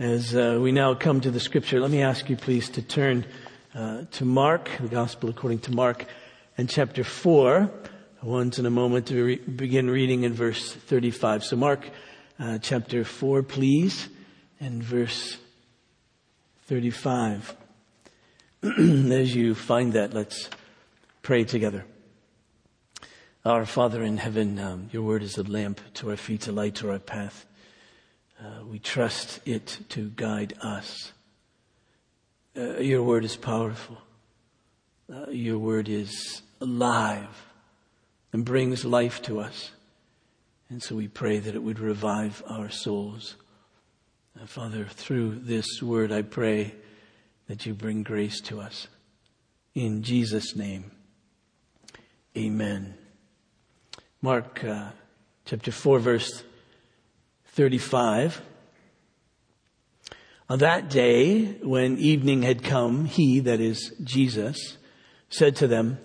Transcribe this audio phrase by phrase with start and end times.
[0.00, 3.26] As uh, we now come to the scripture, let me ask you please to turn
[3.74, 6.06] uh, to Mark, the gospel according to Mark,
[6.56, 7.70] and chapter 4.
[8.22, 11.44] I want in a moment to re- begin reading in verse 35.
[11.44, 11.90] So Mark
[12.38, 14.08] uh, chapter 4, please,
[14.58, 15.36] and verse
[16.62, 17.54] 35.
[18.62, 20.48] As you find that, let's
[21.20, 21.84] pray together.
[23.44, 26.76] Our Father in heaven, um, your word is a lamp to our feet, a light
[26.76, 27.44] to our path.
[28.42, 31.12] Uh, we trust it to guide us.
[32.56, 33.98] Uh, your word is powerful.
[35.12, 37.46] Uh, your word is alive
[38.32, 39.72] and brings life to us.
[40.70, 43.34] And so we pray that it would revive our souls.
[44.40, 46.74] Uh, Father, through this word, I pray
[47.46, 48.86] that you bring grace to us.
[49.74, 50.92] In Jesus' name,
[52.38, 52.94] amen.
[54.22, 54.90] Mark uh,
[55.44, 56.42] chapter 4, verse
[57.52, 58.42] 35.
[60.48, 64.78] On that day, when evening had come, he, that is Jesus,
[65.28, 65.98] said to them,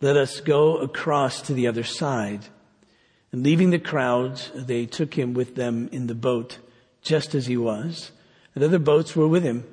[0.00, 2.46] let us go across to the other side.
[3.30, 6.58] And leaving the crowds, they took him with them in the boat,
[7.02, 8.10] just as he was.
[8.54, 9.64] And other boats were with him.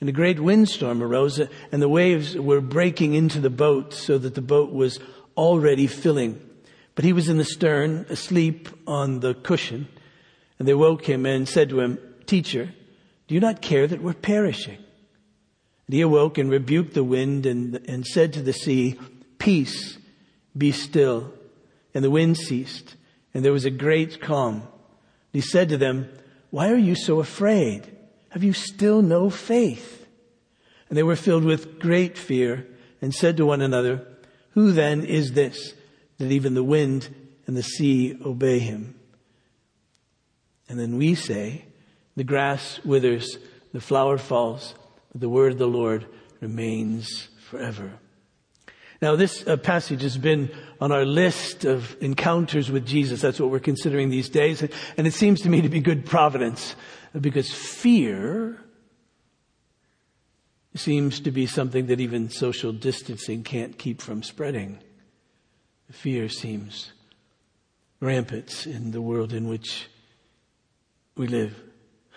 [0.00, 4.34] And a great windstorm arose, and the waves were breaking into the boat, so that
[4.34, 4.98] the boat was
[5.36, 6.40] already filling.
[6.94, 9.86] But he was in the stern, asleep on the cushion.
[10.58, 12.72] And they woke him and said to him, Teacher,
[13.26, 14.78] do you not care that we're perishing?
[15.86, 18.98] And he awoke and rebuked the wind and, and said to the sea,
[19.38, 19.98] Peace,
[20.56, 21.32] be still.
[21.94, 22.94] And the wind ceased,
[23.32, 24.56] and there was a great calm.
[24.56, 24.62] And
[25.32, 26.10] he said to them,
[26.50, 27.90] Why are you so afraid?
[28.30, 30.06] Have you still no faith?
[30.88, 32.66] And they were filled with great fear
[33.00, 34.06] and said to one another,
[34.50, 35.74] Who then is this
[36.18, 37.14] that even the wind
[37.46, 38.95] and the sea obey him?
[40.68, 41.64] And then we say,
[42.16, 43.38] the grass withers,
[43.72, 44.74] the flower falls,
[45.12, 46.06] but the word of the Lord
[46.40, 47.92] remains forever.
[49.02, 50.50] Now this uh, passage has been
[50.80, 53.20] on our list of encounters with Jesus.
[53.20, 54.62] That's what we're considering these days.
[54.96, 56.74] And it seems to me to be good providence
[57.18, 58.58] because fear
[60.74, 64.78] seems to be something that even social distancing can't keep from spreading.
[65.90, 66.92] Fear seems
[68.00, 69.88] rampant in the world in which
[71.16, 71.58] we live.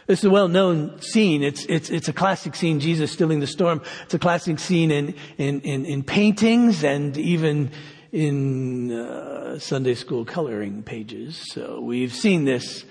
[0.10, 1.42] It's a well-known scene.
[1.42, 3.82] It's, it's, it's a classic scene, Jesus stilling the storm.
[4.04, 7.72] It's a classic scene in, in, in, in paintings and even
[8.12, 11.42] in uh, Sunday school coloring pages.
[11.54, 12.84] So we've seen this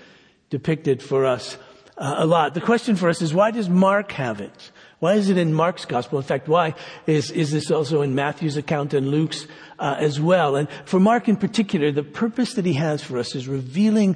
[0.49, 1.57] depicted for us
[1.97, 2.55] uh, a lot.
[2.55, 4.71] The question for us is why does Mark have it?
[4.99, 6.17] Why is it in Mark's gospel?
[6.17, 6.73] In fact, why
[7.05, 9.45] is, is this also in Matthew's account and Luke's
[9.77, 10.55] uh, as well?
[10.55, 14.15] And for Mark in particular, the purpose that he has for us is revealing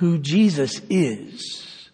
[0.00, 1.90] who Jesus is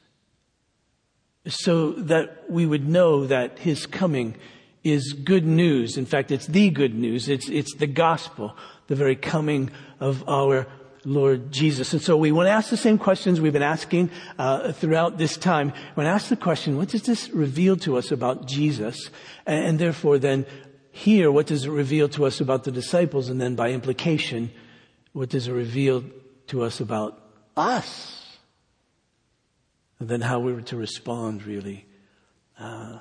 [1.44, 4.36] so that we would know that his coming
[4.84, 5.96] is good news.
[5.96, 7.28] In fact, it's the good news.
[7.28, 8.56] It's, it's the gospel,
[8.86, 10.68] the very coming of our
[11.04, 11.92] Lord Jesus.
[11.94, 15.36] And so we want to ask the same questions we've been asking uh, throughout this
[15.36, 15.72] time.
[15.96, 19.10] We want to ask the question, what does this reveal to us about Jesus?
[19.46, 20.46] And, and therefore then
[20.92, 23.28] here, what does it reveal to us about the disciples?
[23.28, 24.52] And then by implication,
[25.12, 26.04] what does it reveal
[26.46, 27.25] to us about
[27.56, 28.38] us.
[29.98, 31.86] And then how we were to respond really
[32.58, 32.98] uh,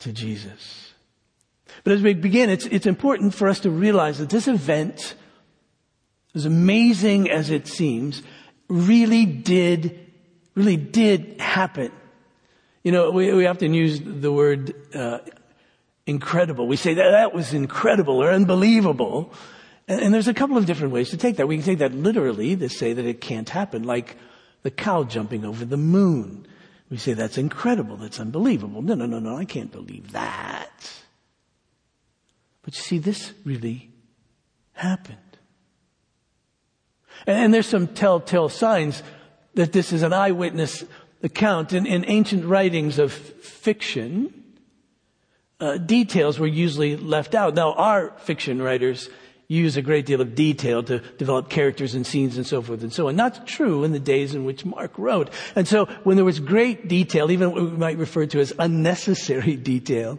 [0.00, 0.92] to Jesus.
[1.82, 5.14] But as we begin, it's, it's important for us to realize that this event,
[6.34, 8.22] as amazing as it seems,
[8.68, 9.98] really did,
[10.54, 11.90] really did happen.
[12.84, 15.18] You know, we, we often use the word uh,
[16.06, 16.66] incredible.
[16.66, 19.32] We say that that was incredible or unbelievable.
[19.86, 21.46] And, there's a couple of different ways to take that.
[21.46, 24.16] We can take that literally to say that it can't happen, like
[24.62, 26.46] the cow jumping over the moon.
[26.90, 28.80] We say that's incredible, that's unbelievable.
[28.80, 30.70] No, no, no, no, I can't believe that.
[32.62, 33.90] But you see, this really
[34.72, 35.18] happened.
[37.26, 39.02] And, and there's some telltale signs
[39.54, 40.84] that this is an eyewitness
[41.22, 41.74] account.
[41.74, 44.32] In, in ancient writings of fiction,
[45.60, 47.54] uh, details were usually left out.
[47.54, 49.10] Now, our fiction writers
[49.54, 52.92] use a great deal of detail to develop characters and scenes and so forth and
[52.92, 53.16] so on.
[53.16, 55.30] Not true in the days in which Mark wrote.
[55.54, 59.56] And so when there was great detail, even what we might refer to as unnecessary
[59.72, 60.18] detail,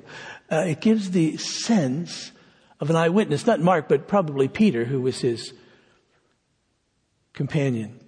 [0.52, 2.32] uh, it gives the sense
[2.80, 5.54] of an eyewitness, not Mark, but probably Peter, who was his
[7.34, 8.00] companion.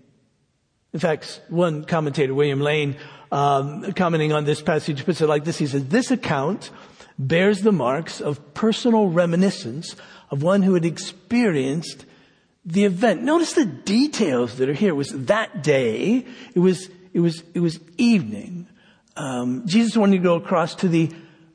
[0.93, 2.95] In fact, one commentator, William Lane,
[3.31, 5.57] um, commenting on this passage, puts it like this.
[5.57, 6.71] He says, this account
[7.19, 9.95] bears the marks of personal reminiscence
[10.29, 12.05] of one who had experienced
[12.65, 13.23] the event.
[13.23, 14.89] Notice the details that are here.
[14.89, 16.25] It was that day.
[16.53, 18.67] It was, it was, it was evening.
[19.17, 21.11] um, Jesus wanted to go across to the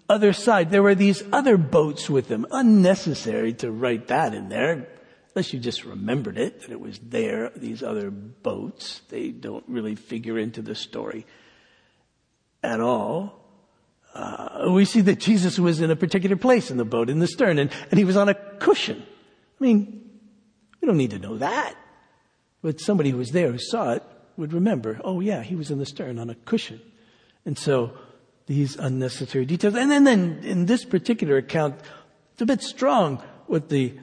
[0.09, 0.71] other side.
[0.71, 2.47] There were these other boats with him.
[2.51, 4.89] Unnecessary to write that in there,
[5.35, 9.03] unless you just remembered it, that it was there, these other boats.
[9.09, 11.25] They don't really figure into the story
[12.63, 13.41] at all.
[14.15, 17.27] Uh, we see that Jesus was in a particular place in the boat, in the
[17.27, 19.03] stern, and, and he was on a cushion.
[19.61, 20.11] I mean,
[20.81, 21.75] we don't need to know that.
[22.61, 24.03] But somebody who was there who saw it
[24.37, 26.81] would remember, oh yeah, he was in the stern on a cushion.
[27.45, 27.93] And so
[28.47, 29.75] these unnecessary details.
[29.75, 31.77] And then, then in this particular account,
[32.33, 33.95] it's a bit strong what the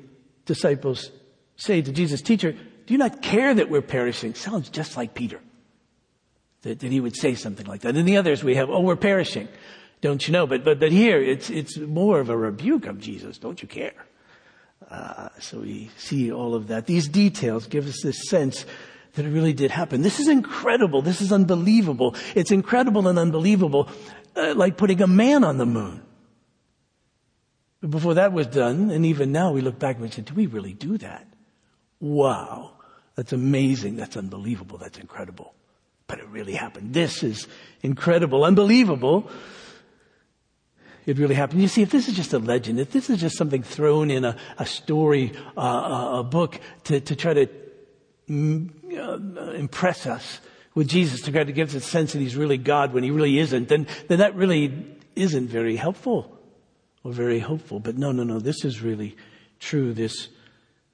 [0.45, 1.11] disciples
[1.55, 4.33] say to Jesus, teacher, do you not care that we're perishing?
[4.33, 5.39] Sounds just like Peter.
[6.63, 7.95] That, that he would say something like that.
[7.95, 9.47] And the others we have, oh, we're perishing.
[10.01, 10.45] Don't you know?
[10.45, 13.37] But, but, but here it's, it's more of a rebuke of Jesus.
[13.37, 14.05] Don't you care?
[14.89, 16.85] Uh, so we see all of that.
[16.85, 18.65] These details give us this sense
[19.13, 20.01] that it really did happen.
[20.01, 21.01] This is incredible.
[21.01, 22.15] This is unbelievable.
[22.35, 23.89] It's incredible and unbelievable,
[24.35, 26.01] uh, like putting a man on the moon.
[27.87, 30.47] Before that was done, and even now we look back and we say, do we
[30.47, 31.25] really do that?
[31.99, 32.73] Wow.
[33.15, 33.95] That's amazing.
[33.95, 34.77] That's unbelievable.
[34.77, 35.53] That's incredible.
[36.09, 36.95] But it really happened.
[36.95, 37.47] This is
[37.83, 39.29] incredible, unbelievable.
[41.05, 41.61] It really happened.
[41.61, 44.25] You see, if this is just a legend, if this is just something thrown in
[44.25, 47.47] a, a story, uh, a book to, to try to
[48.27, 50.41] mm, uh, impress us
[50.73, 53.11] with Jesus, to try to give us a sense that he's really God when he
[53.11, 54.73] really isn't, then, then that really
[55.15, 56.39] isn't very helpful
[57.03, 57.79] or very hopeful.
[57.79, 59.15] But no, no, no, this is really
[59.59, 59.93] true.
[59.93, 60.29] This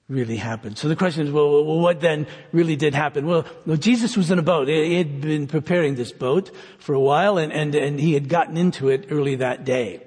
[0.08, 0.78] really happened.
[0.78, 3.26] So the question is, well, what then really did happen?
[3.26, 4.68] Well, well, Jesus was in a boat.
[4.68, 8.56] He had been preparing this boat for a while and, and, and he had gotten
[8.56, 10.02] into it early that day.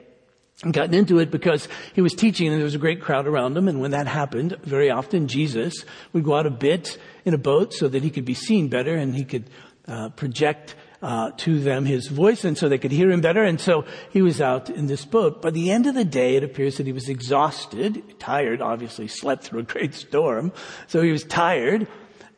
[0.63, 3.57] And gotten into it because he was teaching and there was a great crowd around
[3.57, 3.69] him.
[3.69, 7.73] And when that happened, very often Jesus would go out a bit in a boat
[7.73, 9.51] so that he could be seen better and he could
[9.87, 13.45] uh, project uh, to them his voice and so they could hear him better.
[13.45, 15.41] And so he was out in this boat.
[15.41, 19.45] By the end of the day, it appears that he was exhausted, tired, obviously slept
[19.45, 20.53] through a great storm.
[20.87, 21.87] So he was tired.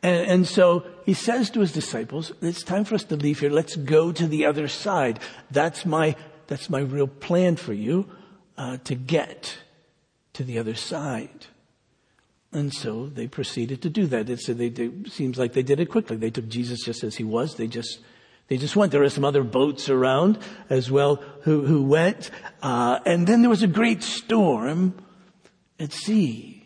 [0.03, 3.51] And, and, so he says to his disciples, it's time for us to leave here.
[3.51, 5.19] Let's go to the other side.
[5.51, 6.15] That's my,
[6.47, 8.09] that's my real plan for you,
[8.57, 9.59] uh, to get
[10.33, 11.45] to the other side.
[12.51, 14.27] And so they proceeded to do that.
[14.27, 16.17] It, they, they, seems like they did it quickly.
[16.17, 17.55] They took Jesus just as he was.
[17.55, 17.99] They just
[18.51, 18.91] they just went.
[18.91, 20.37] There were some other boats around
[20.69, 22.31] as well who, who went.
[22.61, 24.93] Uh, and then there was a great storm
[25.79, 26.61] at sea.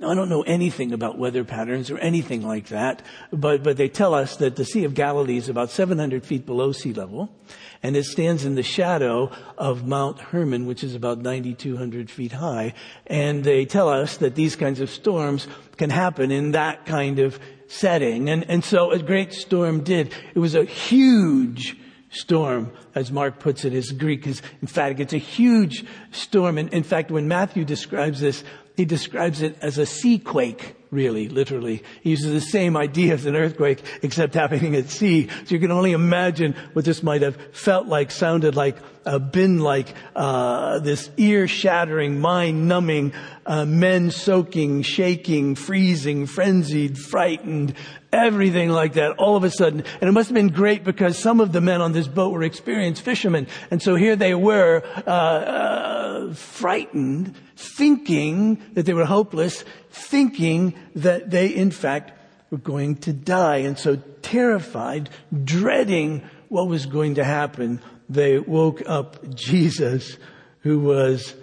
[0.00, 3.02] Now, I don't know anything about weather patterns or anything like that,
[3.32, 6.72] but, but they tell us that the Sea of Galilee is about 700 feet below
[6.72, 7.32] sea level,
[7.80, 12.74] and it stands in the shadow of Mount Hermon, which is about 9,200 feet high.
[13.06, 15.46] And they tell us that these kinds of storms
[15.76, 18.28] can happen in that kind of setting.
[18.28, 20.12] And, and so a great storm did.
[20.34, 21.76] It was a huge
[22.10, 24.98] storm, as Mark puts it, is Greek is emphatic.
[24.98, 26.58] It's a huge storm.
[26.58, 28.42] And in fact, when Matthew describes this,
[28.76, 31.82] he describes it as a sea quake, really, literally.
[32.02, 35.28] He uses the same idea as an earthquake, except happening at sea.
[35.44, 39.58] So you can only imagine what this might have felt like, sounded like, uh, been
[39.58, 43.12] like, uh, this ear-shattering, mind-numbing,
[43.46, 47.74] uh, men-soaking, shaking, freezing, frenzied, frightened,
[48.12, 49.84] everything like that all of a sudden.
[50.00, 52.42] And it must have been great because some of the men on this boat were
[52.42, 53.46] experienced fishermen.
[53.70, 59.64] And so here they were, uh, uh, frightened, thinking that they were hopeless,
[59.98, 62.12] thinking that they in fact
[62.50, 63.58] were going to die.
[63.58, 65.10] And so terrified,
[65.44, 70.16] dreading what was going to happen, they woke up Jesus
[70.60, 71.34] who was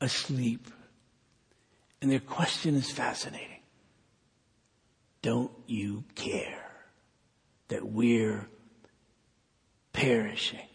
[0.00, 0.68] asleep.
[2.02, 3.46] And their question is fascinating.
[5.22, 6.64] Don't you care
[7.68, 8.48] that we're
[9.92, 10.69] perishing?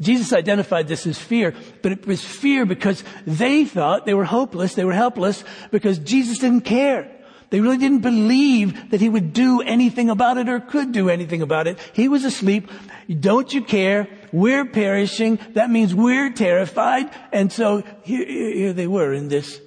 [0.00, 4.74] Jesus identified this as fear, but it was fear because they thought they were hopeless,
[4.74, 7.10] they were helpless because Jesus didn't care.
[7.50, 11.40] They really didn't believe that he would do anything about it or could do anything
[11.40, 11.78] about it.
[11.94, 12.70] He was asleep.
[13.08, 14.06] Don't you care?
[14.32, 15.38] We're perishing.
[15.54, 17.10] That means we're terrified.
[17.32, 19.60] And so here, here they were in this,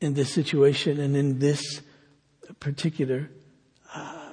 [0.00, 1.80] in this situation and in this
[2.58, 3.30] particular
[3.94, 4.30] uh,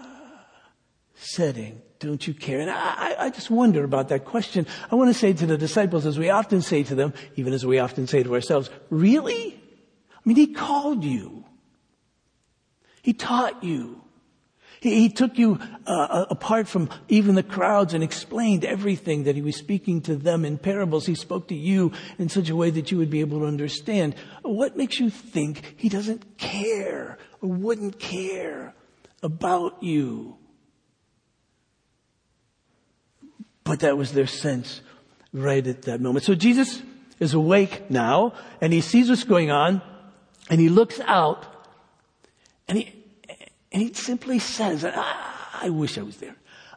[1.14, 1.83] setting.
[2.04, 2.60] Don't you care?
[2.60, 4.68] And I, I just wonder about that question.
[4.92, 7.66] I want to say to the disciples, as we often say to them, even as
[7.66, 9.58] we often say to ourselves, really?
[10.14, 11.46] I mean, he called you.
[13.02, 14.02] He taught you.
[14.82, 19.38] He, he took you uh, uh, apart from even the crowds and explained everything that
[19.38, 21.06] he was speaking to them in parables.
[21.06, 24.14] He spoke to you in such a way that you would be able to understand.
[24.42, 28.74] What makes you think he doesn't care or wouldn't care
[29.22, 30.36] about you?
[33.64, 34.82] But that was their sense
[35.32, 36.26] right at that moment.
[36.26, 36.82] So Jesus
[37.20, 39.82] is awake now and he sees what's going on
[40.50, 41.46] and he looks out
[42.68, 42.94] and he,
[43.72, 46.36] and he simply says, I, I wish I was there.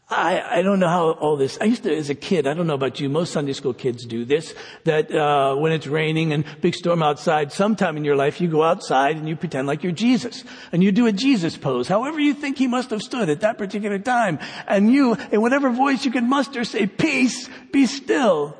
[0.09, 2.69] I, I don't know how all this, I used to, as a kid, I don't
[2.69, 6.45] know about you, most Sunday school kids do this, that, uh, when it's raining and
[6.61, 9.91] big storm outside, sometime in your life you go outside and you pretend like you're
[9.91, 10.45] Jesus.
[10.71, 13.59] And you do a Jesus pose, however you think he must have stood at that
[13.59, 14.39] particular time.
[14.69, 18.57] And you, in whatever voice you can muster, say, peace, be still.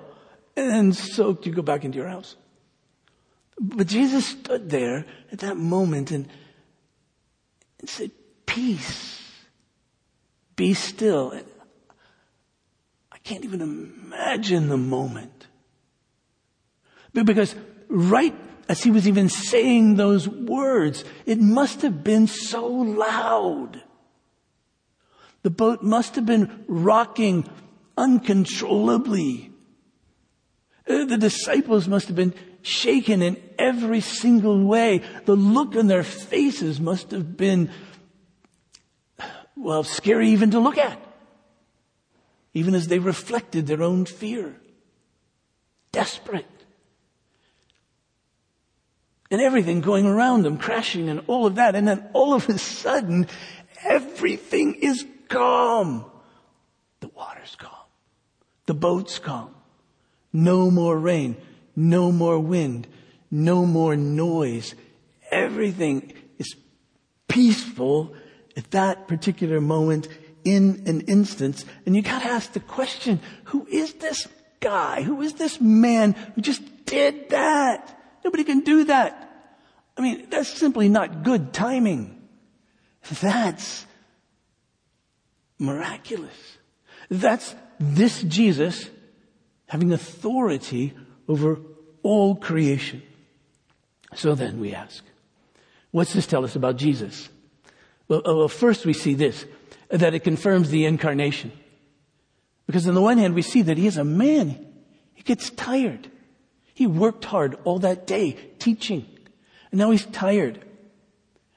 [0.57, 2.35] And so you go back into your house.
[3.61, 6.29] But Jesus stood there at that moment and,
[7.79, 8.11] and said,
[8.47, 9.26] peace
[10.57, 11.39] be still.
[13.13, 15.47] I can't even imagine the moment.
[17.13, 17.55] Because
[17.89, 18.35] right
[18.69, 23.83] as he was even saying those words, it must have been so loud.
[25.43, 27.49] The boat must have been rocking
[27.97, 29.53] uncontrollably.
[30.89, 35.03] Uh, the disciples must have been shaken in every single way.
[35.25, 37.71] The look on their faces must have been
[39.57, 41.01] well, scary even to look at.
[42.53, 44.55] Even as they reflected their own fear.
[45.93, 46.47] Desperate.
[49.31, 51.75] And everything going around them, crashing and all of that.
[51.75, 53.27] And then all of a sudden,
[53.83, 56.05] everything is calm.
[57.01, 57.73] The water's calm.
[58.67, 59.55] The boat's calm.
[60.33, 61.37] No more rain.
[61.75, 62.87] No more wind.
[63.31, 64.75] No more noise.
[65.31, 66.55] Everything is
[67.27, 68.15] peaceful
[68.57, 70.09] at that particular moment
[70.45, 71.65] in an instance.
[71.85, 74.29] And you gotta ask the question, who is this
[74.61, 75.03] guy?
[75.03, 78.01] Who is this man who just did that?
[78.25, 79.23] Nobody can do that.
[79.97, 82.29] I mean, that's simply not good timing.
[83.21, 83.87] That's
[85.59, 86.59] miraculous.
[87.09, 88.89] That's this Jesus
[89.67, 90.95] having authority
[91.29, 91.61] over
[92.03, 93.03] all creation.
[94.15, 95.03] So then we ask,
[95.91, 97.29] what's this tell us about Jesus?
[98.09, 99.45] Well, uh, well, first we see this,
[99.91, 101.53] that it confirms the incarnation.
[102.67, 104.67] Because on the one hand, we see that he is a man.
[105.15, 106.11] He gets tired.
[106.75, 109.07] He worked hard all that day teaching.
[109.71, 110.65] And now he's tired.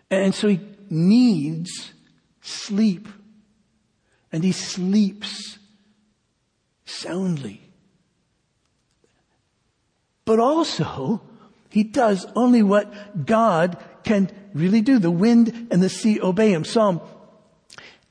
[0.09, 1.93] And so he needs
[2.41, 3.07] sleep.
[4.31, 5.57] And he sleeps
[6.85, 7.61] soundly.
[10.25, 11.21] But also,
[11.69, 14.99] he does only what God can really do.
[14.99, 16.65] The wind and the sea obey him.
[16.65, 17.01] Psalm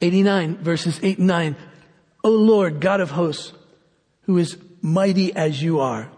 [0.00, 1.56] 89 verses 8 and 9.
[2.24, 3.52] O Lord, God of hosts,
[4.22, 6.10] who is mighty as you are,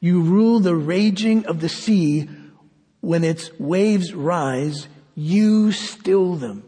[0.00, 2.28] you rule the raging of the sea
[3.00, 6.64] when its waves rise, you still them.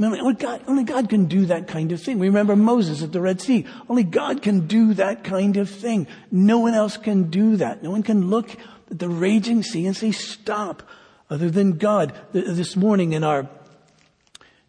[0.00, 2.20] I mean, only God, only God can do that kind of thing.
[2.20, 3.66] We remember Moses at the Red Sea.
[3.88, 6.06] Only God can do that kind of thing.
[6.30, 7.82] No one else can do that.
[7.82, 8.50] No one can look
[8.90, 10.84] at the raging sea and say, stop
[11.30, 12.12] other than God.
[12.32, 13.48] This morning in our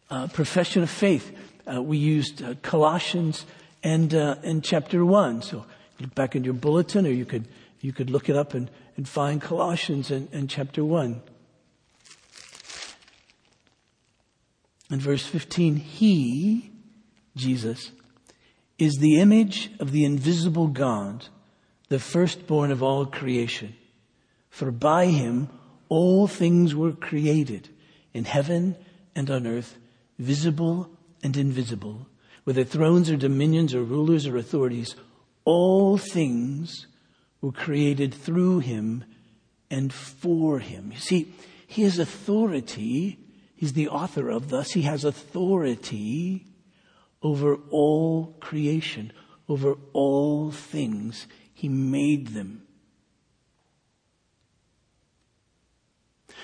[0.09, 1.35] uh, profession of faith,
[1.71, 3.45] uh, we used uh, Colossians
[3.83, 5.41] and uh, and chapter one.
[5.41, 5.65] So
[5.99, 7.47] look back in your bulletin, or you could
[7.81, 11.21] you could look it up and, and find Colossians and, and chapter one.
[14.91, 16.71] In verse 15, He,
[17.35, 17.91] Jesus,
[18.79, 21.27] is the image of the invisible God,
[21.89, 23.75] the firstborn of all creation.
[24.49, 25.49] For by him
[25.89, 27.69] all things were created
[28.13, 28.75] in heaven
[29.15, 29.77] and on earth,
[30.17, 30.89] visible
[31.23, 32.07] and invisible,
[32.43, 34.95] whether thrones or dominions or rulers or authorities,
[35.45, 36.87] all things
[37.41, 39.03] were created through him
[39.69, 40.91] and for him.
[40.93, 41.33] You see,
[41.67, 43.19] he has authority.
[43.55, 44.71] He's the author of thus.
[44.71, 46.45] He has authority
[47.21, 49.11] over all creation,
[49.47, 51.27] over all things.
[51.53, 52.63] He made them.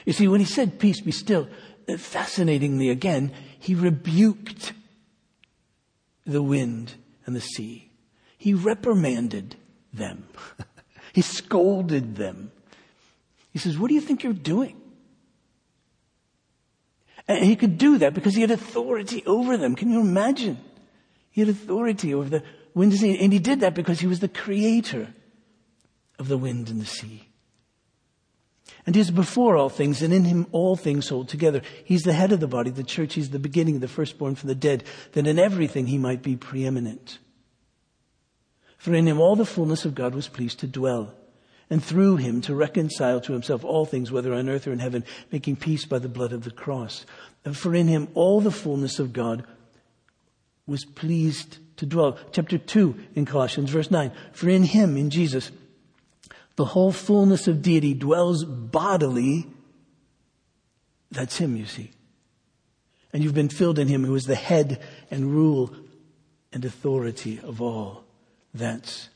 [0.05, 1.47] You see, when he said, peace be still,
[1.89, 4.73] uh, fascinatingly again, he rebuked
[6.25, 6.93] the wind
[7.25, 7.91] and the sea.
[8.37, 9.55] He reprimanded
[9.91, 10.27] them.
[11.13, 12.51] he scolded them.
[13.51, 14.79] He says, what do you think you're doing?
[17.27, 19.75] And he could do that because he had authority over them.
[19.75, 20.57] Can you imagine?
[21.31, 22.43] He had authority over the
[22.75, 23.17] wind and sea.
[23.19, 25.07] And he did that because he was the creator
[26.19, 27.24] of the wind and the sea.
[28.85, 31.61] And he's before all things, and in him all things hold together.
[31.83, 33.15] He's the head of the body, the church.
[33.15, 37.17] He's the beginning, the firstborn from the dead, that in everything he might be preeminent.
[38.77, 41.15] For in him all the fullness of God was pleased to dwell,
[41.67, 45.03] and through him to reconcile to himself all things, whether on earth or in heaven,
[45.31, 47.07] making peace by the blood of the cross.
[47.43, 49.45] And for in him all the fullness of God
[50.67, 52.19] was pleased to dwell.
[52.31, 54.11] Chapter 2 in Colossians, verse 9.
[54.31, 55.51] For in him, in Jesus,
[56.55, 59.47] the whole fullness of deity dwells bodily.
[61.11, 61.91] That's him, you see.
[63.13, 65.75] And you've been filled in him who is the head and rule
[66.51, 68.03] and authority of all.
[68.53, 69.09] That's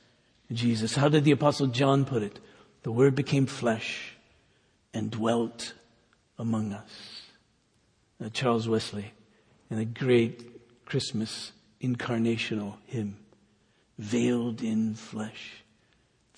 [0.52, 0.96] Jesus.
[0.96, 2.40] How did the apostle John put it?
[2.84, 4.16] The word became flesh
[4.94, 5.74] and dwelt
[6.38, 6.90] among us.
[8.24, 9.14] Uh, Charles Wesley
[9.70, 13.18] in a great Christmas incarnational hymn,
[13.98, 15.64] veiled in flesh,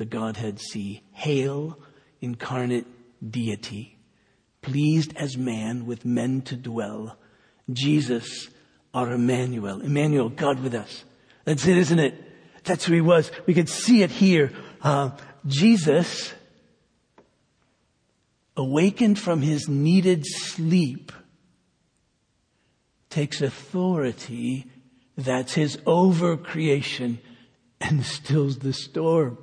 [0.01, 1.03] the Godhead see.
[1.12, 1.77] Hail,
[2.22, 2.88] incarnate
[3.29, 4.00] deity,
[4.63, 7.20] pleased as man with men to dwell.
[7.72, 8.50] Jesus,
[8.96, 9.79] our Emmanuel.
[9.79, 11.03] Emmanuel, God with us.
[11.46, 12.15] That's it, isn't it?
[12.63, 13.31] That's who he was.
[13.46, 14.51] We could see it here.
[14.81, 15.12] Uh,
[15.46, 16.34] Jesus,
[18.58, 21.12] awakened from his needed sleep,
[23.12, 24.65] takes authority
[25.15, 27.20] that's his over creation
[27.79, 29.38] and stills the storm.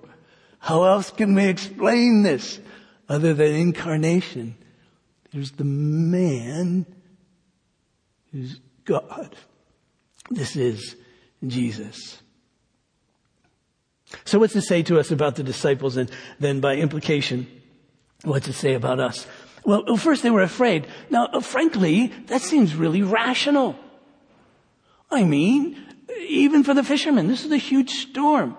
[0.59, 2.61] How else can we explain this
[3.09, 4.57] other than incarnation?
[5.33, 6.87] There's the man
[8.33, 9.37] who's God.
[10.31, 10.97] This is
[11.47, 12.21] Jesus.
[14.25, 17.47] So what's it say to us about the disciples and then by implication,
[18.25, 19.27] what's it say about us?
[19.65, 20.87] Well, first they were afraid.
[21.11, 23.77] Now, uh, frankly, that seems really rational.
[25.11, 25.77] I mean,
[26.21, 28.57] even for the fishermen, this is a huge storm.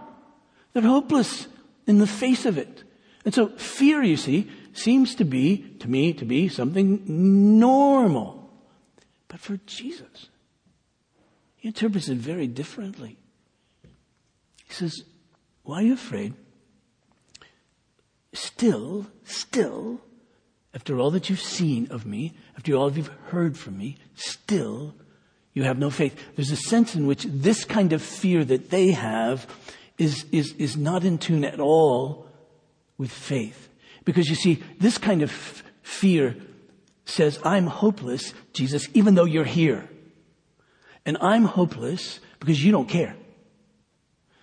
[0.73, 1.47] They're hopeless
[1.89, 2.83] in the face of it.
[3.25, 7.03] And so fear, you see, seems to be, to me, to be something
[7.59, 8.49] normal.
[9.27, 10.29] But for Jesus,
[11.57, 13.17] he interprets it very differently.
[14.65, 15.03] He says,
[15.63, 16.35] why are you afraid?
[18.33, 19.99] Still, still,
[20.73, 24.93] after all that you've seen of me, after all that you've heard from me, still
[25.53, 26.15] you have no faith.
[26.35, 29.47] There's a sense in which this kind of fear that they have
[29.99, 32.25] is, is, is not in tune at all
[32.97, 33.69] with faith.
[34.05, 36.35] Because you see, this kind of f- fear
[37.05, 39.87] says, I'm hopeless, Jesus, even though you're here.
[41.05, 43.15] And I'm hopeless because you don't care.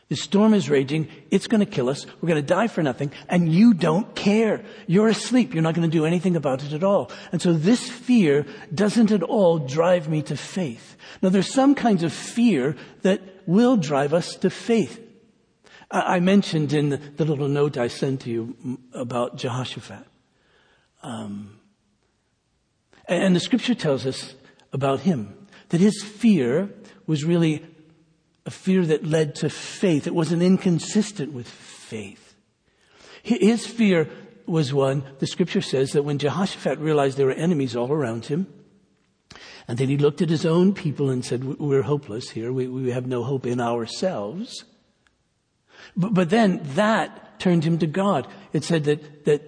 [0.08, 1.08] The storm is raging.
[1.32, 2.06] It's going to kill us.
[2.20, 3.10] We're going to die for nothing.
[3.28, 4.64] And you don't care.
[4.86, 5.52] You're asleep.
[5.52, 7.10] You're not going to do anything about it at all.
[7.32, 10.96] And so this fear doesn't at all drive me to faith.
[11.22, 15.05] Now there's some kinds of fear that will drive us to faith.
[15.90, 20.04] I mentioned in the little note I sent to you about Jehoshaphat.
[21.02, 21.60] Um,
[23.08, 24.34] and the scripture tells us
[24.72, 26.70] about him that his fear
[27.06, 27.64] was really
[28.44, 30.06] a fear that led to faith.
[30.06, 32.34] It wasn't inconsistent with faith.
[33.22, 34.08] His fear
[34.46, 38.46] was one, the scripture says that when Jehoshaphat realized there were enemies all around him,
[39.66, 42.52] and then he looked at his own people and said, we're hopeless here.
[42.52, 44.64] We, we have no hope in ourselves.
[45.96, 48.26] But, but then that turned him to God.
[48.52, 49.42] It said that, that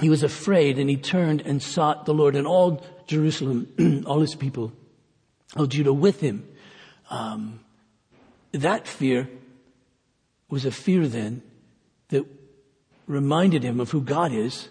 [0.00, 4.34] he was afraid and he turned and sought the Lord and all Jerusalem, all his
[4.34, 4.72] people,
[5.56, 6.46] all Judah with him.
[7.10, 7.60] Um,
[8.52, 9.28] that fear
[10.48, 11.42] was a fear then
[12.08, 12.24] that
[13.06, 14.68] reminded him of who God is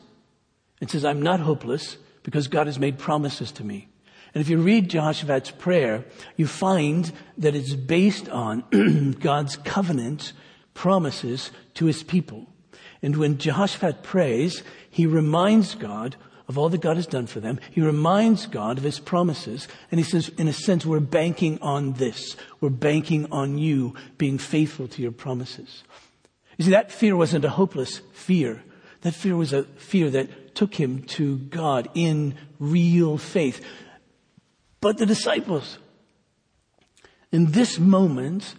[0.79, 3.87] and says, I'm not hopeless because God has made promises to me.
[4.33, 10.33] And if you read Jehoshaphat's prayer, you find that it's based on God's covenant
[10.77, 12.45] promises to his people.
[13.01, 16.15] And when Jehoshaphat prays, he reminds God
[16.47, 17.59] of all that God has done for them.
[17.71, 19.67] He reminds God of his promises.
[19.91, 22.37] And he says, in a sense, we're banking on this.
[22.61, 25.83] We're banking on you being faithful to your promises.
[26.57, 28.63] You see, that fear wasn't a hopeless fear.
[29.01, 33.65] That fear was a fear that took him to God in real faith.
[34.79, 35.79] But the disciples,
[37.31, 38.55] in this moment,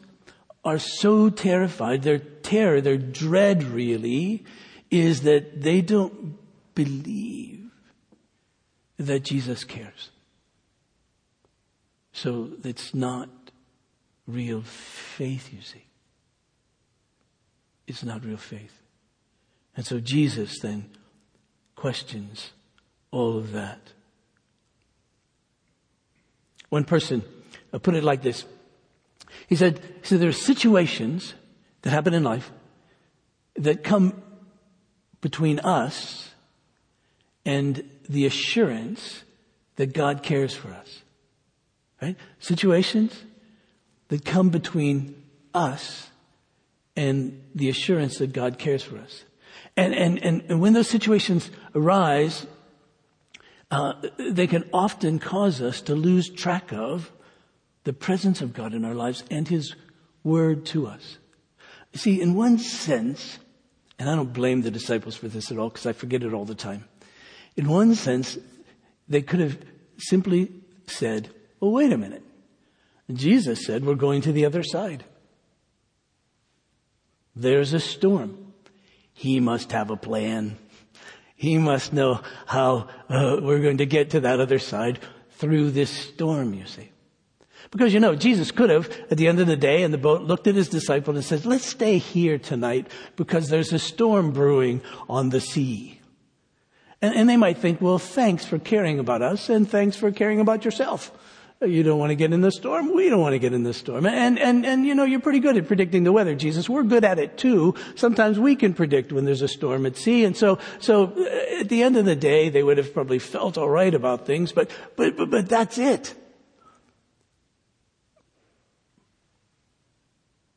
[0.65, 2.03] are so terrified.
[2.03, 4.45] Their terror, their dread really,
[4.91, 6.37] is that they don't
[6.75, 7.71] believe
[8.99, 10.11] that Jesus cares.
[12.13, 13.29] So it's not
[14.27, 15.85] real faith, you see.
[17.87, 18.83] It's not real faith.
[19.77, 20.91] And so Jesus then
[21.77, 22.51] questions
[23.11, 23.93] all of that.
[26.69, 27.23] One person
[27.83, 28.45] put it like this.
[29.47, 31.35] He said, said, there are situations
[31.83, 32.51] that happen in life
[33.57, 34.23] that come
[35.21, 36.31] between us
[37.45, 39.23] and the assurance
[39.77, 41.03] that God cares for us.
[42.01, 42.17] Right?
[42.39, 43.25] Situations
[44.09, 45.23] that come between
[45.55, 46.09] us
[46.97, 49.25] and the assurance that God cares for us.
[49.77, 52.47] And, and, and, and when those situations arise,
[53.71, 57.13] uh, they can often cause us to lose track of
[57.89, 59.75] the presence of God in our lives and His
[60.23, 61.17] Word to us.
[61.95, 63.39] See, in one sense,
[63.99, 66.45] and I don't blame the disciples for this at all because I forget it all
[66.45, 66.85] the time.
[67.57, 68.37] In one sense,
[69.09, 69.57] they could have
[69.97, 70.53] simply
[70.87, 72.23] said, well, wait a minute.
[73.11, 75.03] Jesus said, we're going to the other side.
[77.35, 78.53] There's a storm.
[79.15, 80.59] He must have a plan.
[81.37, 84.99] He must know how uh, we're going to get to that other side
[85.39, 86.91] through this storm, you see.
[87.71, 90.23] Because you know, Jesus could have, at the end of the day in the boat,
[90.23, 94.81] looked at his disciple and said, let's stay here tonight because there's a storm brewing
[95.09, 96.01] on the sea.
[97.03, 100.41] And, and they might think, well, thanks for caring about us and thanks for caring
[100.41, 101.13] about yourself.
[101.61, 102.95] You don't want to get in the storm.
[102.95, 104.07] We don't want to get in the storm.
[104.07, 106.69] And, and, and, you know, you're pretty good at predicting the weather, Jesus.
[106.69, 107.75] We're good at it too.
[107.97, 110.25] Sometimes we can predict when there's a storm at sea.
[110.25, 113.59] And so, so uh, at the end of the day, they would have probably felt
[113.59, 116.15] all right about things, but, but, but, but that's it.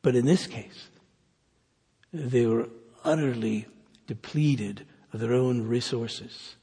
[0.02, 0.88] But in this case,
[2.12, 2.68] they were
[3.04, 3.66] utterly
[4.06, 6.56] depleted of their own resources.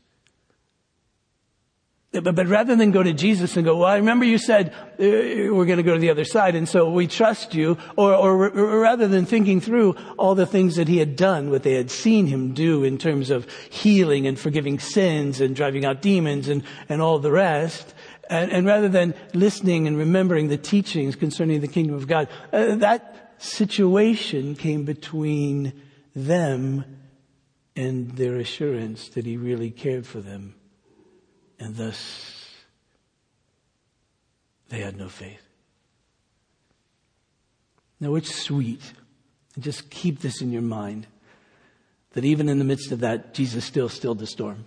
[2.12, 4.96] But, but rather than go to Jesus and go, well, I remember you said uh,
[4.98, 8.50] we're going to go to the other side, and so we trust you, or, or,
[8.50, 11.92] or, rather than thinking through all the things that he had done, what they had
[11.92, 16.64] seen him do in terms of healing and forgiving sins and driving out demons and,
[16.90, 17.94] and all the rest,
[18.28, 22.76] and, and rather than listening and remembering the teachings concerning the kingdom of God, uh,
[22.76, 25.82] that situation came between
[26.16, 26.86] them
[27.76, 30.56] and their assurance that he really cared for them.
[31.60, 32.54] And thus,
[34.70, 35.42] they had no faith.
[38.00, 38.94] Now, it's sweet.
[39.56, 41.08] And just keep this in your mind
[42.14, 44.66] that even in the midst of that, Jesus still stilled the storm.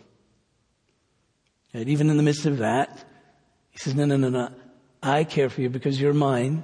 [1.75, 3.05] And even in the midst of that,
[3.71, 4.51] he says, No, no, no, no.
[5.03, 6.63] I care for you because you're mine.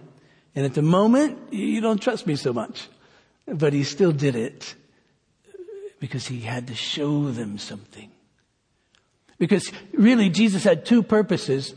[0.59, 2.89] And at the moment, you don't trust me so much.
[3.47, 4.75] But he still did it
[6.01, 8.11] because he had to show them something.
[9.39, 11.77] Because really, Jesus had two purposes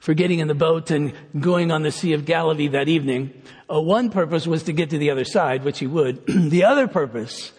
[0.00, 3.42] for getting in the boat and going on the Sea of Galilee that evening.
[3.70, 6.24] Uh, one purpose was to get to the other side, which he would.
[6.28, 7.52] the other purpose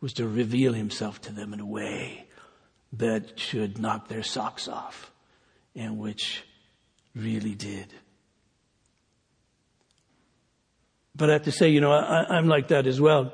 [0.00, 2.26] was to reveal himself to them in a way
[2.94, 5.12] that should knock their socks off,
[5.76, 6.42] and which
[7.14, 7.94] really did.
[11.16, 13.32] But I have to say, you know, I, I'm like that as well.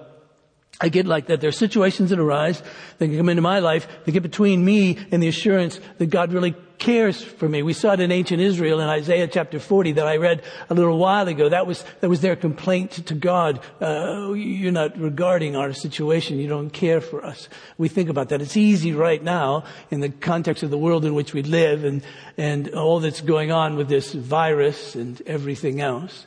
[0.81, 1.40] I get like that.
[1.40, 2.61] There are situations that arise
[2.99, 6.33] that can come into my life that get between me and the assurance that God
[6.33, 7.62] really cares for me.
[7.62, 10.99] We saw it in ancient Israel in Isaiah chapter 40 that I read a little
[10.99, 11.49] while ago.
[11.49, 13.61] That was, that was their complaint to God.
[13.81, 16.38] Uh, you're not regarding our situation.
[16.38, 17.49] You don't care for us.
[17.79, 18.42] We think about that.
[18.42, 22.03] It's easy right now in the context of the world in which we live and,
[22.37, 26.27] and all that's going on with this virus and everything else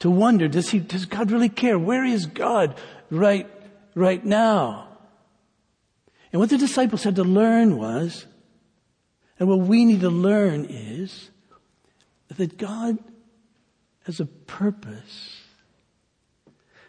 [0.00, 1.78] to wonder, does he, does God really care?
[1.78, 2.78] Where is God
[3.10, 3.48] right
[3.98, 4.86] right now.
[6.32, 8.26] And what the disciples had to learn was,
[9.38, 11.30] and what we need to learn is,
[12.36, 12.98] that God
[14.04, 15.40] has a purpose.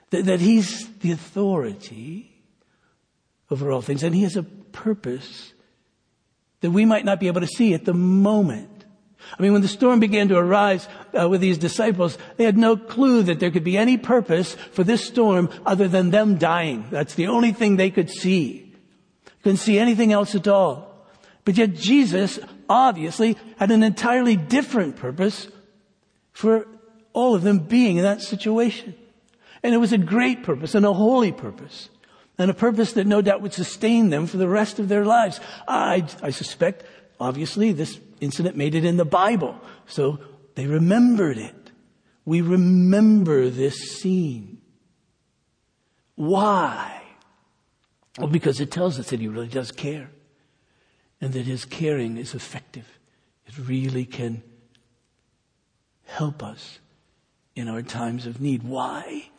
[0.09, 2.31] That, that He's the authority
[3.49, 5.53] over all things, and He has a purpose
[6.61, 8.68] that we might not be able to see at the moment.
[9.37, 10.87] I mean, when the storm began to arise
[11.19, 14.83] uh, with these disciples, they had no clue that there could be any purpose for
[14.83, 16.85] this storm other than them dying.
[16.89, 18.73] That's the only thing they could see.
[19.43, 21.05] Couldn't see anything else at all.
[21.45, 25.47] But yet Jesus obviously had an entirely different purpose
[26.31, 26.67] for
[27.13, 28.95] all of them being in that situation.
[29.63, 31.89] And it was a great purpose and a holy purpose.
[32.37, 35.41] And a purpose that no doubt would sustain them for the rest of their lives.
[35.67, 36.85] I, I suspect,
[37.19, 39.59] obviously, this incident made it in the Bible.
[39.85, 40.19] So
[40.55, 41.71] they remembered it.
[42.25, 44.61] We remember this scene.
[46.15, 47.01] Why?
[48.17, 50.09] Well, because it tells us that he really does care
[51.21, 52.99] and that his caring is effective.
[53.47, 54.43] It really can
[56.05, 56.79] help us
[57.55, 58.63] in our times of need.
[58.63, 59.29] Why?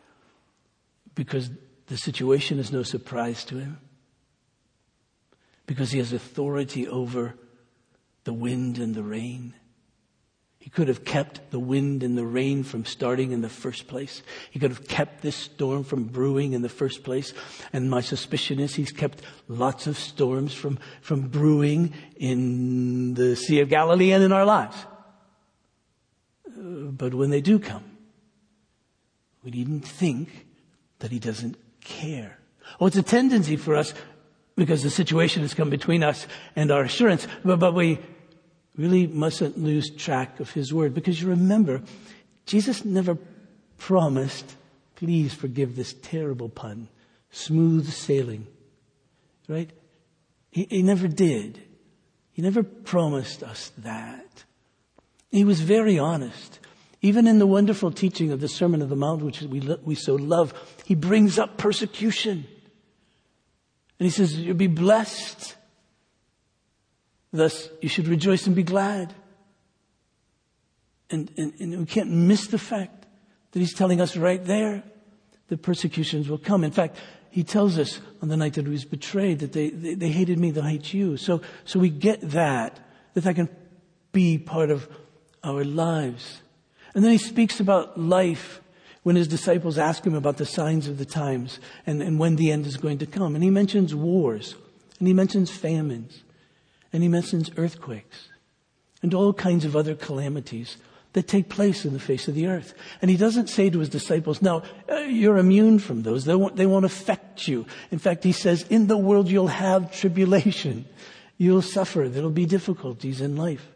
[1.15, 1.49] Because
[1.87, 3.79] the situation is no surprise to him.
[5.65, 7.35] Because he has authority over
[8.23, 9.53] the wind and the rain.
[10.61, 14.21] He could have kept the wind and the rain from starting in the first place.
[14.51, 17.33] He could have kept this storm from brewing in the first place.
[17.73, 23.61] And my suspicion is he's kept lots of storms from, from brewing in the Sea
[23.61, 24.77] of Galilee and in our lives.
[26.45, 27.97] Uh, but when they do come,
[29.43, 30.45] we needn't think
[30.99, 32.37] that he doesn't care.
[32.79, 33.95] Oh, it's a tendency for us
[34.55, 37.27] because the situation has come between us and our assurance.
[37.43, 37.99] But, but we,
[38.77, 41.81] really mustn't lose track of his word because you remember,
[42.45, 43.17] Jesus never
[43.77, 44.55] promised,
[44.95, 46.87] please forgive this terrible pun,
[47.31, 48.47] smooth sailing.
[49.47, 49.71] Right?
[50.51, 51.61] He, he never did.
[52.31, 54.43] He never promised us that.
[55.29, 56.59] He was very honest.
[57.01, 60.15] Even in the wonderful teaching of the Sermon of the Mount, which we, we so
[60.15, 60.53] love,
[60.85, 62.45] he brings up persecution.
[63.99, 65.55] And he says, you'll be blessed.
[67.31, 69.13] Thus, you should rejoice and be glad.
[71.09, 73.05] And, and, and we can't miss the fact
[73.51, 74.83] that he's telling us right there
[75.47, 76.63] that persecutions will come.
[76.63, 76.97] In fact,
[77.29, 80.39] he tells us on the night that he was betrayed that they, they, they hated
[80.39, 81.17] me, they'll hate you.
[81.17, 82.79] So, so we get that,
[83.13, 83.49] that that can
[84.11, 84.87] be part of
[85.43, 86.41] our lives.
[86.93, 88.61] And then he speaks about life
[89.03, 92.51] when his disciples ask him about the signs of the times and, and when the
[92.51, 93.33] end is going to come.
[93.35, 94.55] And he mentions wars,
[94.99, 96.23] and he mentions famines,
[96.93, 98.29] and he mentions earthquakes,
[99.01, 100.77] and all kinds of other calamities
[101.13, 102.73] that take place in the face of the earth.
[103.01, 106.23] And he doesn't say to his disciples, now, uh, you're immune from those.
[106.23, 107.65] They won't, they won't affect you.
[107.91, 110.85] In fact, he says, in the world you'll have tribulation.
[111.37, 112.07] You'll suffer.
[112.07, 113.67] There'll be difficulties in life.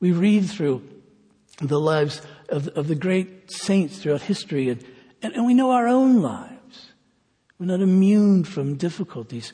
[0.00, 0.82] We read through
[1.60, 4.84] the lives of, of the great saints throughout history, and,
[5.22, 6.92] and, and we know our own lives.
[7.58, 9.52] We're not immune from difficulties.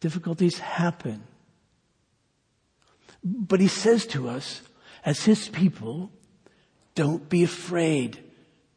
[0.00, 1.24] Difficulties happen.
[3.24, 4.62] But he says to us,
[5.04, 6.10] as his people,
[6.94, 8.18] don't be afraid.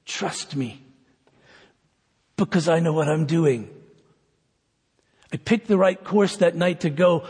[0.06, 0.82] Trust me.
[2.38, 3.70] Because I know what I'm doing.
[5.32, 7.28] I picked the right course that night to go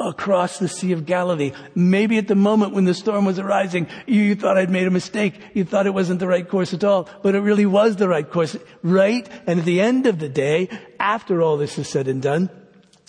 [0.00, 1.52] across the Sea of Galilee.
[1.74, 5.40] Maybe at the moment when the storm was arising, you, thought I'd made a mistake.
[5.54, 8.28] You thought it wasn't the right course at all, but it really was the right
[8.28, 9.28] course, right?
[9.46, 10.68] And at the end of the day,
[11.00, 12.50] after all this is said and done,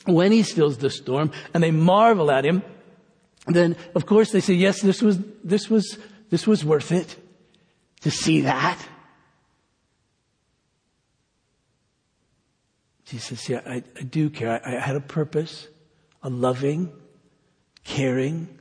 [0.06, 2.63] when he stills the storm and they marvel at him,
[3.47, 5.97] then of course they say, yes, this was, this was,
[6.30, 7.15] this was worth it
[8.02, 8.80] to see that.
[13.06, 14.62] Jesus yeah, I, I do care.
[14.63, 15.67] I, I had a purpose
[16.21, 16.91] a loving,
[17.84, 18.60] caring,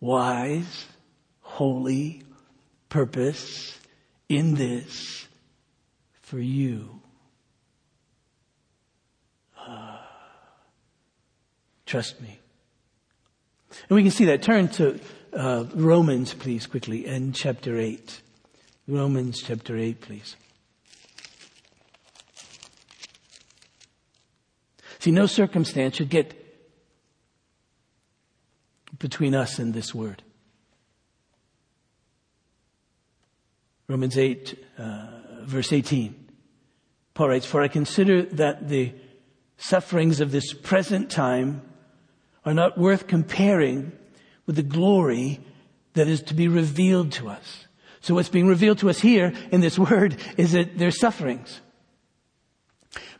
[0.00, 0.86] wise,
[1.40, 2.22] holy
[2.88, 3.78] purpose
[4.28, 5.26] in this
[6.22, 7.00] for you.
[9.58, 9.98] Uh,
[11.86, 12.38] trust me.
[13.88, 14.42] And we can see that.
[14.42, 15.00] Turn to
[15.32, 18.20] uh, Romans, please, quickly, and chapter 8.
[18.86, 20.36] Romans chapter 8, please.
[24.98, 26.40] See, no circumstance should get
[28.98, 30.22] between us and this word.
[33.86, 35.06] Romans 8, uh,
[35.42, 36.14] verse 18.
[37.12, 38.94] Paul writes, For I consider that the
[39.58, 41.62] sufferings of this present time
[42.44, 43.92] are not worth comparing
[44.46, 45.40] with the glory
[45.94, 47.66] that is to be revealed to us.
[48.00, 51.60] So what's being revealed to us here in this word is that there's sufferings.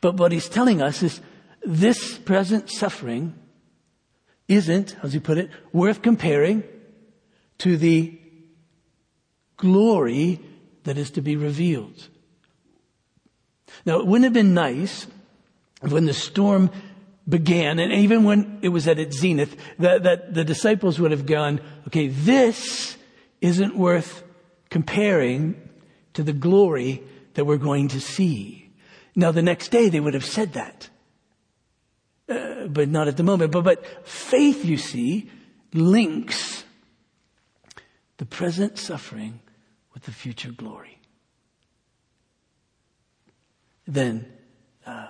[0.01, 1.21] But what he's telling us is
[1.65, 3.35] this present suffering
[4.49, 6.63] isn't, as he put it, worth comparing
[7.59, 8.19] to the
[9.57, 10.41] glory
[10.83, 12.09] that is to be revealed.
[13.87, 15.07] Now, it wouldn't have been nice
[15.81, 16.71] when the storm
[17.29, 21.27] began, and even when it was at its zenith, that, that the disciples would have
[21.27, 22.97] gone, okay, this
[23.41, 24.23] isn't worth
[24.71, 25.61] comparing
[26.15, 27.03] to the glory
[27.35, 28.71] that we're going to see.
[29.17, 30.89] Now, the next day they would have said that.
[32.29, 33.53] Uh, but not at the moment.
[33.53, 35.31] But, but faith, you see,
[35.73, 36.65] links
[38.17, 39.41] the present suffering
[39.93, 40.99] with the future glory.
[43.87, 44.33] Then,
[44.87, 45.07] uh,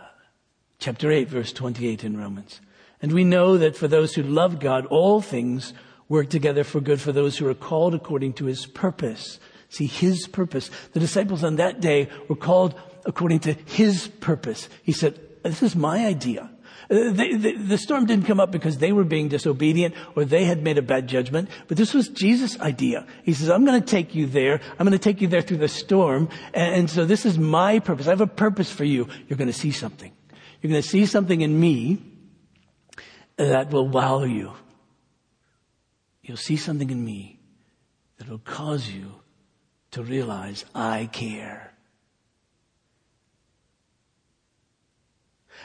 [0.84, 2.60] chapter 8, verse 28 in Romans.
[3.00, 5.72] And we know that for those who love God, all things
[6.10, 9.40] work together for good for those who are called according to his purpose.
[9.70, 10.70] See, his purpose.
[10.92, 14.68] The disciples on that day were called according to his purpose.
[14.82, 16.50] He said, this is my idea.
[16.90, 20.44] Uh, the, the, the, storm didn't come up because they were being disobedient or they
[20.44, 23.06] had made a bad judgment, but this was Jesus' idea.
[23.22, 24.60] He says, I'm going to take you there.
[24.78, 26.28] I'm going to take you there through the storm.
[26.52, 28.06] And, and so this is my purpose.
[28.06, 29.08] I have a purpose for you.
[29.28, 30.12] You're going to see something.
[30.64, 31.98] You're going to see something in me
[33.36, 34.54] that will wow you.
[36.22, 37.38] You'll see something in me
[38.16, 39.10] that will cause you
[39.90, 41.74] to realize I care.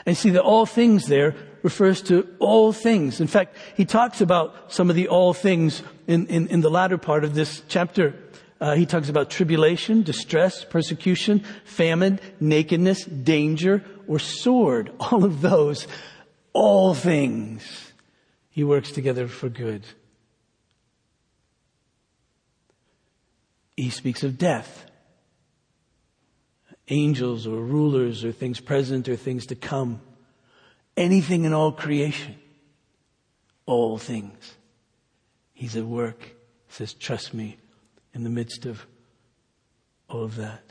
[0.04, 3.22] And see that all things there refers to all things.
[3.22, 6.98] In fact, he talks about some of the all things in, in, in the latter
[6.98, 8.14] part of this chapter.
[8.60, 14.92] Uh, he talks about tribulation, distress, persecution, famine, nakedness, danger, or sword.
[15.00, 15.86] All of those,
[16.52, 17.92] all things,
[18.50, 19.84] he works together for good.
[23.80, 24.84] he speaks of death.
[26.88, 30.00] Angels or rulers or things present or things to come.
[30.96, 32.36] Anything in all creation.
[33.66, 34.56] All things.
[35.52, 36.20] He's at work.
[36.66, 37.56] He says, trust me
[38.14, 38.86] in the midst of
[40.08, 40.62] all of that.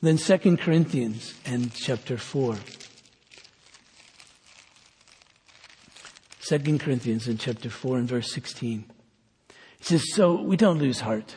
[0.00, 2.56] Then Second Corinthians and chapter 4.
[6.44, 8.84] 2 Corinthians in chapter 4 and verse 16.
[9.78, 11.36] He says, So we don't lose heart.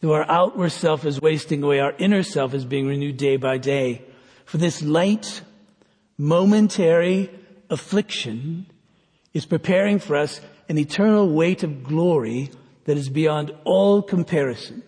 [0.00, 3.58] Though our outward self is wasting away, our inner self is being renewed day by
[3.58, 4.02] day.
[4.44, 5.42] For this light,
[6.16, 7.30] momentary
[7.70, 8.66] affliction
[9.32, 12.50] is preparing for us an eternal weight of glory
[12.84, 14.82] that is beyond all comparison.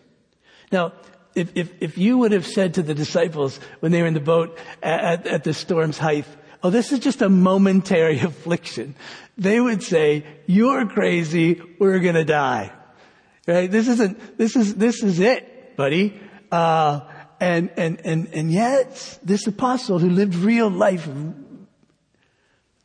[0.70, 0.92] Now,
[1.34, 4.20] if, if, if you would have said to the disciples when they were in the
[4.20, 6.24] boat at, at the storm's height,
[6.62, 8.94] oh, this is just a momentary affliction,
[9.36, 12.72] they would say, you're crazy, we're gonna die.
[13.46, 13.70] Right?
[13.70, 16.18] This isn't, this is, this is it, buddy.
[16.50, 17.00] Uh,
[17.38, 21.06] and, and, and, and yet, this apostle who lived real life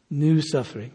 [0.10, 0.91] knew suffering.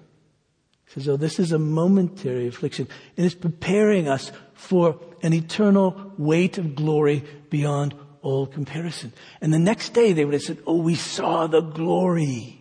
[0.88, 2.88] Says, oh, this is a momentary affliction.
[3.16, 9.12] And it's preparing us for an eternal weight of glory beyond all comparison.
[9.40, 12.60] And the next day they would have said, oh, we saw the glory.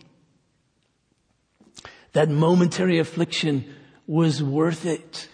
[2.12, 3.74] That momentary affliction
[4.06, 5.28] was worth it.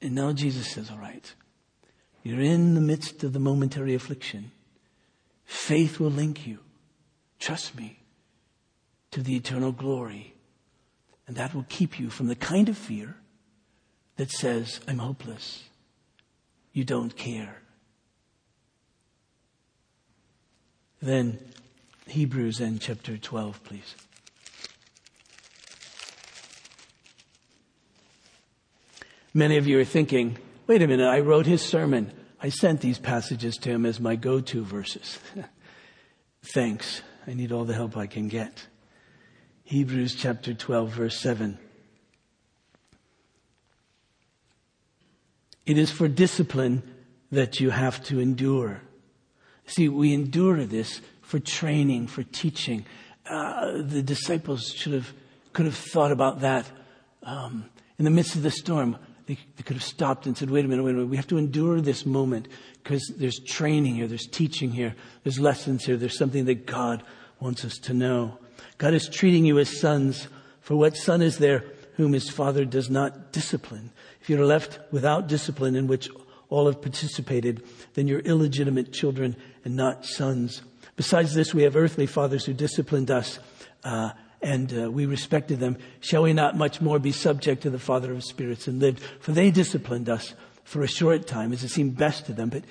[0.00, 1.32] And now Jesus says, all right,
[2.22, 4.52] you're in the midst of the momentary affliction.
[5.44, 6.58] Faith will link you.
[7.38, 8.00] Trust me
[9.10, 10.34] to the eternal glory.
[11.28, 13.14] And that will keep you from the kind of fear
[14.16, 15.64] that says, I'm hopeless.
[16.72, 17.60] You don't care.
[21.00, 21.38] Then
[22.06, 23.94] Hebrews and chapter 12, please.
[29.34, 32.10] Many of you are thinking, wait a minute, I wrote his sermon.
[32.40, 35.18] I sent these passages to him as my go-to verses.
[36.54, 37.02] Thanks.
[37.26, 38.66] I need all the help I can get.
[39.68, 41.58] Hebrews chapter 12 verse 7.
[45.66, 46.82] It is for discipline
[47.30, 48.80] that you have to endure.
[49.66, 52.86] See, we endure this for training, for teaching.
[53.28, 55.12] Uh, the disciples should have,
[55.52, 56.64] could have thought about that
[57.22, 58.96] um, in the midst of the storm.
[59.26, 61.10] They, they, could have stopped and said, wait a minute, wait a minute.
[61.10, 62.48] We have to endure this moment
[62.82, 67.02] because there's training here, there's teaching here, there's lessons here, there's something that God
[67.38, 68.38] wants us to know.
[68.78, 70.28] God is treating you as sons.
[70.60, 71.64] For what son is there
[71.96, 73.90] whom his father does not discipline?
[74.20, 76.08] If you're left without discipline in which
[76.48, 77.62] all have participated,
[77.94, 80.62] then you're illegitimate children and not sons.
[80.96, 83.38] Besides this, we have earthly fathers who disciplined us,
[83.84, 84.10] uh,
[84.40, 85.76] and uh, we respected them.
[86.00, 89.00] Shall we not much more be subject to the Father of spirits and lived?
[89.20, 92.64] For they disciplined us for a short time as it seemed best to them, but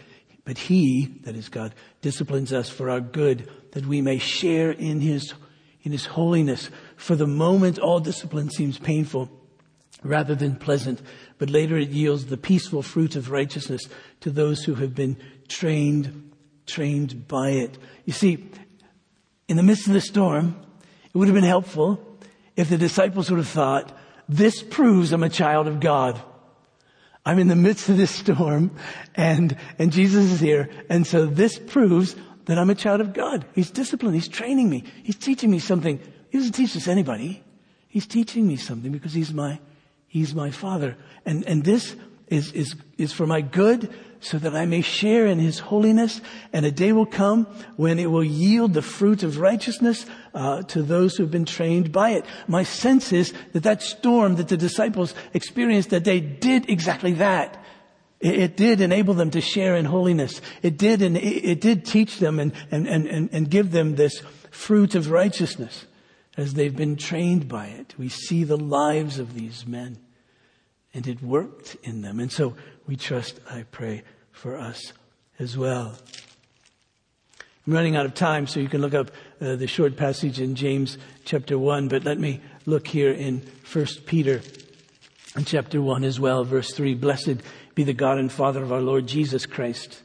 [0.47, 5.01] but he, that is God, disciplines us for our good, that we may share in
[5.01, 5.33] his,
[5.87, 6.69] in his holiness.
[6.97, 9.29] For the moment, all discipline seems painful
[10.03, 11.01] rather than pleasant,
[11.37, 13.87] but later it yields the peaceful fruit of righteousness
[14.19, 15.15] to those who have been
[15.47, 16.33] trained,
[16.65, 17.77] trained by it.
[18.03, 18.49] You see,
[19.47, 20.59] in the midst of the storm,
[21.05, 22.19] it would have been helpful
[22.57, 23.97] if the disciples would have thought,
[24.27, 26.21] this proves I'm a child of God.
[27.25, 28.71] I'm in the midst of this storm
[29.15, 30.69] and, and Jesus is here.
[30.89, 33.45] And so this proves that I'm a child of God.
[33.53, 34.15] He's disciplined.
[34.15, 34.83] He's training me.
[35.03, 35.99] He's teaching me something.
[36.29, 37.43] He doesn't teach this anybody.
[37.87, 39.59] He's teaching me something because he's my
[40.07, 40.97] He's my Father.
[41.25, 41.95] And, and this
[42.27, 46.65] is, is, is for my good so that I may share in His holiness and
[46.65, 51.15] a day will come when it will yield the fruit of righteousness uh, to those
[51.15, 52.25] who have been trained by it.
[52.47, 57.63] My sense is that that storm that the disciples experienced that day did exactly that.
[58.19, 60.41] It, did enable them to share in holiness.
[60.63, 64.21] It did, and it, it did teach them and, and, and, and give them this
[64.49, 65.85] fruit of righteousness
[66.35, 67.93] as they've been trained by it.
[67.97, 69.99] We see the lives of these men
[70.93, 72.19] and it worked in them.
[72.19, 72.55] And so
[72.87, 74.93] we trust, I pray, for us
[75.37, 75.95] as well.
[77.65, 80.55] I'm running out of time, so you can look up uh, the short passage in
[80.55, 84.41] James chapter 1, but let me look here in 1 Peter
[85.35, 86.95] in chapter 1 as well, verse 3.
[86.95, 87.41] Blessed
[87.77, 90.01] be the God and Father of our Lord Jesus Christ.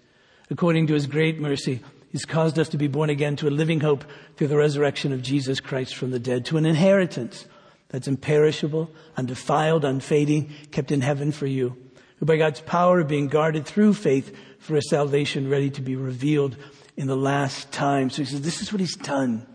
[0.51, 3.81] According to his great mercy, he's caused us to be born again to a living
[3.81, 4.05] hope
[4.37, 7.47] through the resurrection of Jesus Christ from the dead, to an inheritance
[7.89, 11.75] that's imperishable, undefiled, unfading, kept in heaven for you,
[12.19, 15.97] who by God's power are being guarded through faith for a salvation ready to be
[15.97, 16.59] revealed
[16.99, 18.11] in the last time.
[18.11, 19.47] So he says, this is what he's done.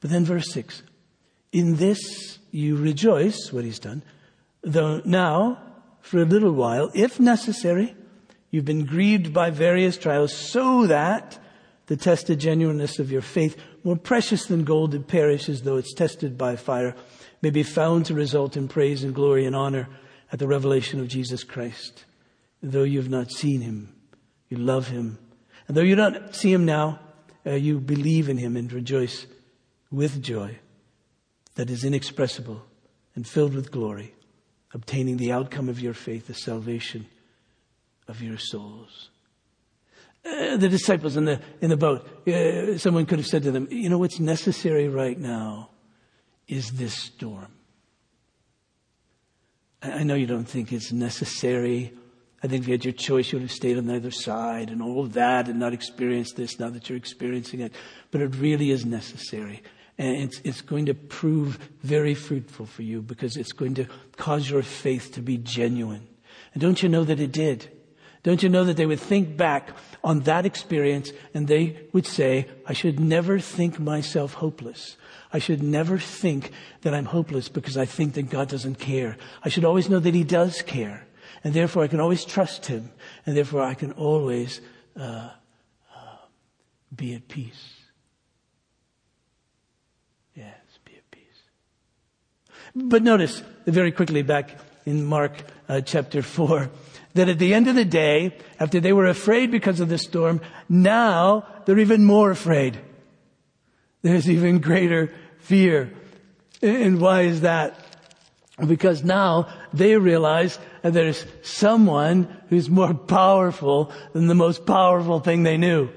[0.00, 0.82] But then verse six,
[1.52, 4.02] in this you rejoice, what he's done,
[4.62, 5.62] though now,
[6.06, 7.94] for a little while, if necessary.
[8.50, 11.38] You've been grieved by various trials so that
[11.86, 16.38] the tested genuineness of your faith, more precious than gold that perishes though it's tested
[16.38, 16.94] by fire,
[17.42, 19.88] may be found to result in praise and glory and honor
[20.32, 22.04] at the revelation of Jesus Christ.
[22.62, 23.94] Though you've not seen him,
[24.48, 25.18] you love him.
[25.68, 27.00] And though you don't see him now,
[27.44, 29.26] uh, you believe in him and rejoice
[29.90, 30.58] with joy
[31.56, 32.64] that is inexpressible
[33.14, 34.14] and filled with glory,
[34.76, 37.06] obtaining the outcome of your faith, the salvation
[38.08, 39.08] of your souls.
[40.22, 43.66] Uh, the disciples in the, in the boat, uh, someone could have said to them,
[43.70, 45.70] you know, what's necessary right now
[46.46, 47.48] is this storm.
[49.82, 51.94] I know you don't think it's necessary.
[52.42, 54.68] I think if you had your choice, you would have stayed on the other side
[54.68, 57.72] and all of that and not experienced this now that you're experiencing it.
[58.10, 59.62] But it really is necessary.
[59.98, 63.86] And it's, it's going to prove very fruitful for you because it's going to
[64.16, 66.06] cause your faith to be genuine.
[66.52, 67.70] And don't you know that it did?
[68.22, 69.70] Don't you know that they would think back
[70.02, 74.96] on that experience and they would say, I should never think myself hopeless.
[75.32, 76.50] I should never think
[76.82, 79.16] that I'm hopeless because I think that God doesn't care.
[79.44, 81.06] I should always know that He does care.
[81.44, 82.90] And therefore I can always trust Him.
[83.26, 84.60] And therefore I can always
[84.98, 85.30] uh,
[85.94, 86.16] uh,
[86.94, 87.74] be at peace.
[90.34, 91.42] Yes, be at peace.
[92.78, 94.50] But notice very quickly back
[94.84, 95.32] in Mark
[95.66, 96.70] uh, chapter 4
[97.14, 100.42] that at the end of the day, after they were afraid because of the storm,
[100.68, 102.78] now they're even more afraid.
[104.02, 105.90] There's even greater fear.
[106.60, 107.80] And why is that?
[108.66, 115.44] Because now they realize that there's someone who's more powerful than the most powerful thing
[115.44, 115.88] they knew.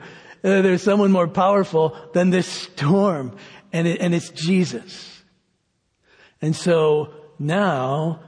[0.41, 3.35] Uh, there's someone more powerful than this storm,
[3.73, 5.18] and, it, and it's Jesus.
[6.41, 8.21] And so now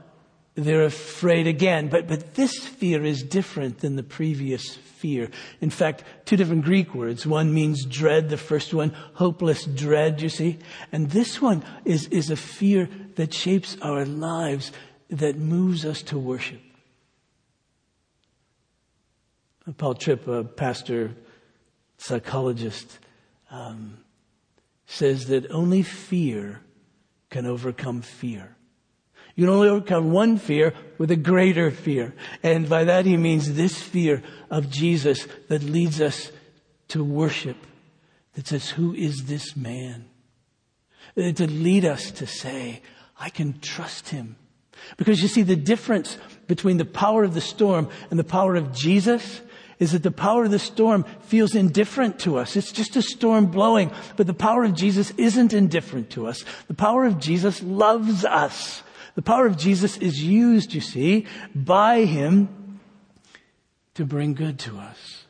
[0.54, 1.88] they're afraid again.
[1.88, 5.30] But, but this fear is different than the previous fear.
[5.60, 7.26] In fact, two different Greek words.
[7.26, 10.58] One means dread, the first one, hopeless dread, you see.
[10.92, 14.72] And this one is, is a fear that shapes our lives,
[15.10, 16.60] that moves us to worship.
[19.76, 21.14] Paul Tripp, a pastor,
[21.96, 22.98] psychologist,
[23.50, 23.98] um,
[24.86, 26.61] says that only fear
[27.32, 28.54] can overcome fear.
[29.34, 32.14] You can only overcome one fear with a greater fear.
[32.42, 36.30] And by that he means this fear of Jesus that leads us
[36.88, 37.56] to worship.
[38.34, 40.04] That says, who is this man?
[41.16, 42.82] Uh, to lead us to say,
[43.18, 44.36] I can trust him.
[44.98, 48.74] Because you see, the difference between the power of the storm and the power of
[48.74, 49.40] Jesus
[49.82, 52.54] is that the power of the storm feels indifferent to us.
[52.54, 56.44] It's just a storm blowing, but the power of Jesus isn't indifferent to us.
[56.68, 58.84] The power of Jesus loves us.
[59.16, 62.78] The power of Jesus is used, you see, by Him
[63.94, 65.24] to bring good to us,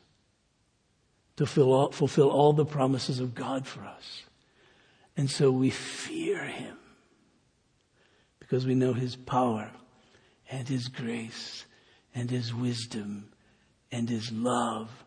[1.37, 4.25] to fulfill all, the promises of God for us.
[5.17, 6.77] And so we fear Him
[8.39, 9.71] because we know His power
[10.51, 11.65] and His grace
[12.15, 13.33] and His wisdom
[13.93, 15.05] and His love.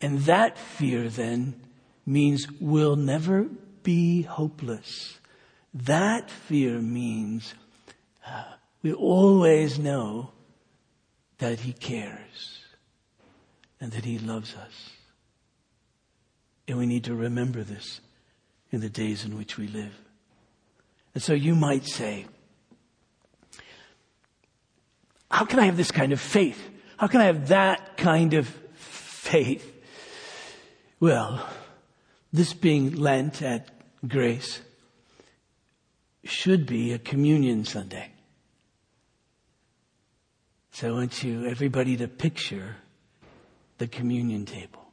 [0.00, 1.60] And that fear then
[2.06, 3.48] means we'll never
[3.82, 5.18] be hopeless.
[5.72, 7.54] That fear means
[8.26, 8.44] uh,
[8.82, 10.30] we always know
[11.38, 12.64] that He cares
[13.80, 14.90] and that He loves us.
[16.68, 18.00] And we need to remember this
[18.70, 19.98] in the days in which we live.
[21.14, 22.26] And so you might say,
[25.30, 26.70] how can I have this kind of faith?
[27.00, 29.74] How can I have that kind of faith?
[31.00, 31.48] Well,
[32.30, 33.70] this being Lent at
[34.06, 34.60] Grace,
[36.24, 38.10] should be a communion Sunday.
[40.72, 42.76] So I want you, everybody to picture
[43.78, 44.92] the communion table.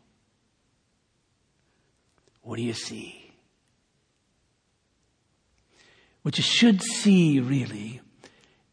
[2.42, 3.34] What do you see?
[6.22, 8.00] What you should see really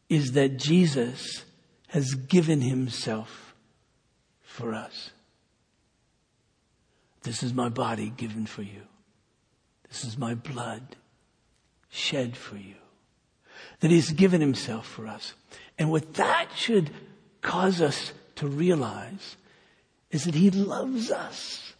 [0.07, 1.44] is that Jesus
[1.95, 3.55] has given himself
[4.41, 5.11] for us.
[7.23, 8.81] This is my body given for you.
[9.87, 10.97] This is my blood
[11.89, 12.75] shed for you.
[13.79, 15.35] That he's given himself for us.
[15.79, 16.89] And what that should
[17.41, 19.37] cause us to realize
[20.11, 21.75] is that he loves us.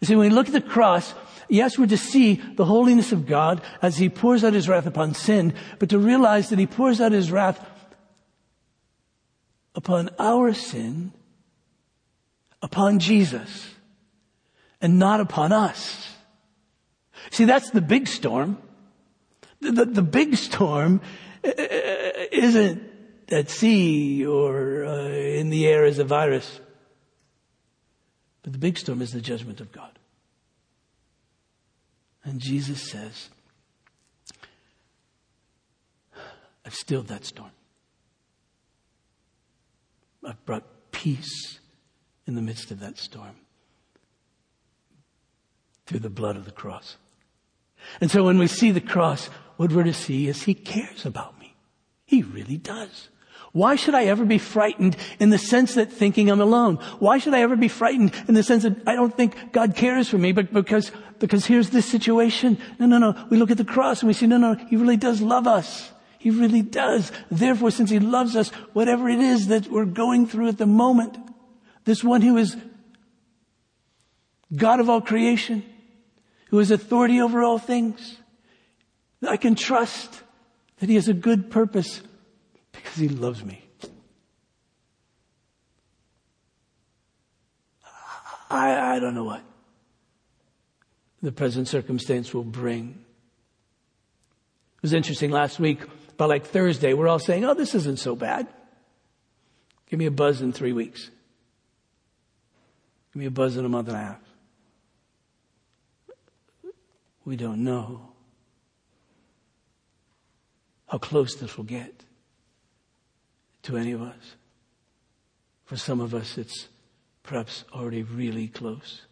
[0.00, 1.14] You see, when we look at the cross,
[1.48, 5.14] yes, we're to see the holiness of God as he pours out his wrath upon
[5.14, 7.58] sin, but to realize that he pours out his wrath
[9.74, 11.12] upon our sin,
[12.60, 13.74] upon Jesus,
[14.80, 16.14] and not upon us.
[17.30, 18.58] See, that's the big storm.
[19.60, 21.00] The, the, the big storm
[21.44, 21.50] uh,
[22.32, 22.82] isn't
[23.30, 26.60] at sea or uh, in the air as a virus.
[28.42, 29.98] But the big storm is the judgment of God.
[32.24, 33.30] And Jesus says,
[36.64, 37.50] I've stilled that storm.
[40.24, 41.58] I've brought peace
[42.26, 43.36] in the midst of that storm
[45.86, 46.96] through the blood of the cross.
[48.00, 51.38] And so when we see the cross, what we're to see is He cares about
[51.40, 51.54] me.
[52.04, 53.08] He really does.
[53.52, 56.76] Why should I ever be frightened in the sense that thinking I'm alone?
[57.00, 60.08] Why should I ever be frightened in the sense that I don't think God cares
[60.08, 62.56] for me, but because, because here's this situation.
[62.78, 63.26] No, no, no.
[63.28, 65.91] We look at the cross and we see, no, no, He really does love us.
[66.22, 67.10] He really does.
[67.32, 71.18] Therefore, since He loves us, whatever it is that we're going through at the moment,
[71.84, 72.56] this one who is
[74.54, 75.64] God of all creation,
[76.50, 78.18] who has authority over all things,
[79.26, 80.22] I can trust
[80.78, 82.02] that He has a good purpose
[82.70, 83.64] because he loves me.
[88.48, 89.42] I, I don't know what
[91.20, 93.04] the present circumstance will bring.
[94.76, 95.80] It was interesting last week,
[96.22, 98.46] about like Thursday, we're all saying, oh, this isn't so bad.
[99.90, 101.10] Give me a buzz in three weeks.
[103.12, 104.20] Give me a buzz in a month and a half.
[107.24, 108.12] We don't know
[110.86, 112.04] how close this will get
[113.64, 114.36] to any of us.
[115.64, 116.68] For some of us, it's
[117.24, 119.02] perhaps already really close.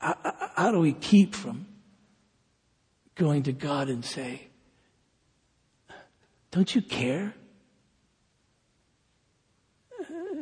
[0.00, 1.71] How do we keep from
[3.14, 4.48] going to God and say,
[6.50, 7.34] Don't you care?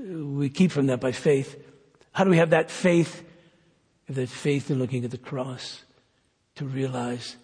[0.08, 1.62] We keep from that by faith.
[2.12, 3.24] How do we have that faith?
[4.08, 5.84] That faith in looking at the cross
[6.56, 7.36] to realize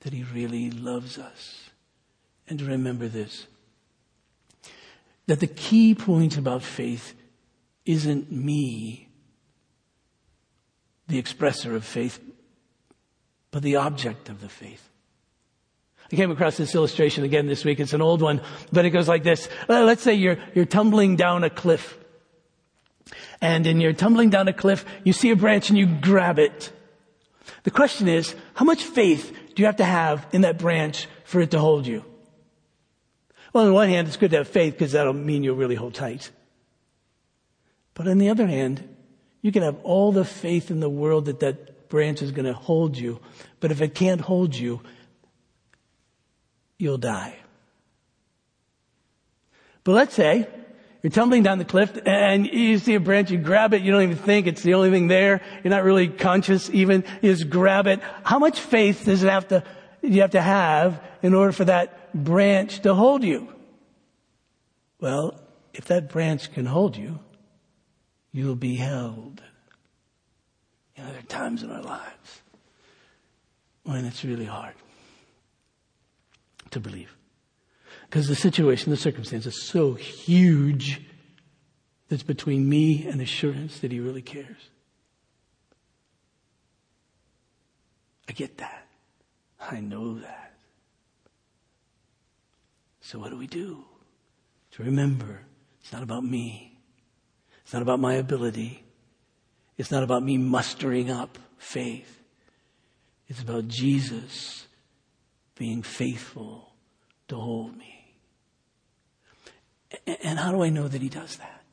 [0.00, 1.70] that He really loves us.
[2.48, 3.46] And to remember this
[5.26, 7.14] that the key point about faith
[7.84, 9.08] isn't me,
[11.08, 12.18] the expresser of faith,
[13.52, 14.88] but the object of the faith.
[16.10, 17.78] I came across this illustration again this week.
[17.78, 18.42] It's an old one,
[18.72, 19.48] but it goes like this.
[19.68, 21.96] Uh, let's say you're, you're tumbling down a cliff.
[23.40, 26.72] And in your tumbling down a cliff, you see a branch and you grab it.
[27.62, 31.40] The question is, how much faith do you have to have in that branch for
[31.40, 32.04] it to hold you?
[33.52, 35.74] Well, on the one hand, it's good to have faith because that'll mean you'll really
[35.74, 36.30] hold tight.
[37.94, 38.88] But on the other hand,
[39.42, 42.54] you can have all the faith in the world that that branch is going to
[42.54, 43.20] hold you.
[43.60, 44.80] But if it can't hold you,
[46.78, 47.36] you'll die.
[49.84, 50.48] But let's say
[51.02, 54.04] you're tumbling down the cliff and you see a branch, you grab it, you don't
[54.04, 55.42] even think it's the only thing there.
[55.62, 57.04] You're not really conscious even.
[57.20, 58.00] You just grab it.
[58.22, 59.62] How much faith does it have to,
[60.00, 63.52] you have to have in order for that branch to hold you?
[64.98, 65.38] Well,
[65.74, 67.18] if that branch can hold you,
[68.32, 69.42] you'll be held.
[70.96, 72.42] You know, there are times in our lives
[73.84, 74.74] when it's really hard
[76.70, 77.14] to believe.
[78.08, 81.00] Because the situation, the circumstance is so huge
[82.08, 84.68] that's between me and assurance that he really cares.
[88.28, 88.86] I get that.
[89.60, 90.54] I know that.
[93.00, 93.84] So what do we do?
[94.72, 95.40] To remember,
[95.80, 96.78] it's not about me.
[97.62, 98.84] It's not about my ability.
[99.82, 102.22] It's not about me mustering up faith.
[103.26, 104.68] It's about Jesus
[105.56, 106.72] being faithful
[107.26, 108.14] to hold me.
[110.22, 111.64] And how do I know that he does that?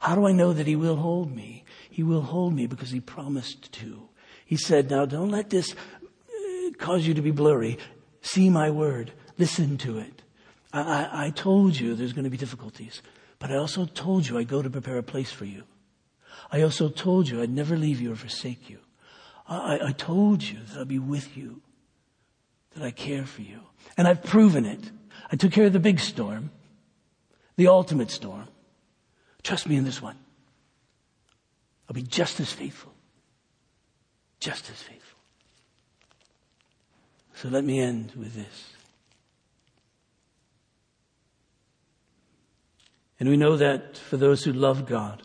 [0.00, 1.64] How do I know that he will hold me?
[1.90, 4.08] He will hold me because he promised to.
[4.46, 7.76] He said, now don't let this uh, cause you to be blurry.
[8.22, 9.12] See my word.
[9.36, 10.22] Listen to it.
[10.72, 13.02] I, I, I told you there's going to be difficulties,
[13.38, 15.64] but I also told you I go to prepare a place for you.
[16.50, 18.78] I also told you I'd never leave you or forsake you.
[19.48, 21.60] I, I told you that I'd be with you,
[22.74, 23.60] that I care for you.
[23.96, 24.90] And I've proven it.
[25.30, 26.50] I took care of the big storm
[27.58, 28.46] the ultimate storm.
[29.42, 30.16] Trust me in this one.
[31.88, 32.94] I'll be just as faithful.
[34.38, 35.18] Just as faithful.
[37.34, 38.72] So let me end with this.
[43.18, 45.24] And we know that for those who love God,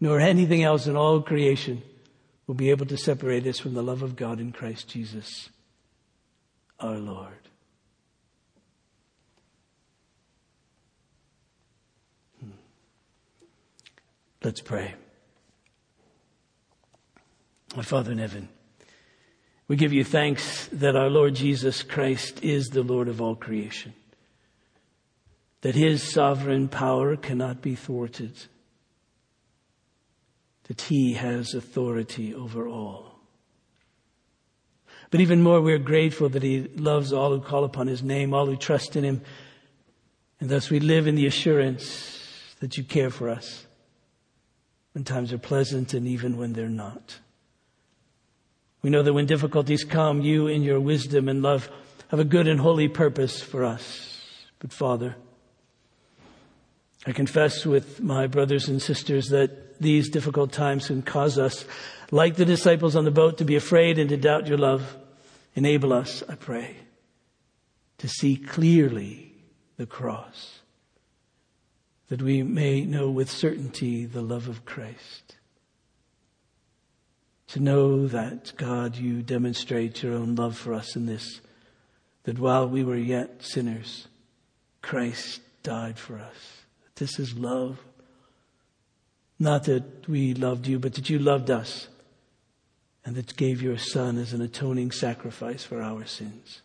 [0.00, 1.82] nor anything else in all creation
[2.46, 5.48] will be able to separate us from the love of God in Christ Jesus,
[6.78, 7.48] our Lord.
[12.40, 12.50] Hmm.
[14.42, 14.94] Let's pray.
[17.76, 18.48] My Father in heaven,
[19.66, 23.94] we give you thanks that our Lord Jesus Christ is the Lord of all creation
[25.64, 28.34] that his sovereign power cannot be thwarted,
[30.64, 33.14] that he has authority over all.
[35.10, 38.46] But even more, we're grateful that he loves all who call upon his name, all
[38.46, 39.22] who trust in him,
[40.40, 43.66] and thus we live in the assurance that you care for us
[44.92, 47.18] when times are pleasant and even when they're not.
[48.82, 51.70] We know that when difficulties come, you in your wisdom and love
[52.08, 54.46] have a good and holy purpose for us.
[54.58, 55.16] But Father,
[57.06, 61.64] I confess with my brothers and sisters that these difficult times can cause us,
[62.10, 64.96] like the disciples on the boat, to be afraid and to doubt your love.
[65.54, 66.76] Enable us, I pray,
[67.98, 69.32] to see clearly
[69.76, 70.60] the cross,
[72.08, 75.36] that we may know with certainty the love of Christ.
[77.48, 81.40] To know that, God, you demonstrate your own love for us in this,
[82.24, 84.08] that while we were yet sinners,
[84.82, 86.62] Christ died for us.
[86.96, 87.78] This is love.
[89.38, 91.88] Not that we loved you, but that you loved us
[93.04, 96.62] and that gave your son as an atoning sacrifice for our sins.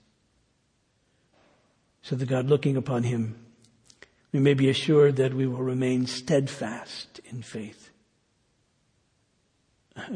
[2.02, 3.36] So that God, looking upon him,
[4.32, 7.90] we may be assured that we will remain steadfast in faith.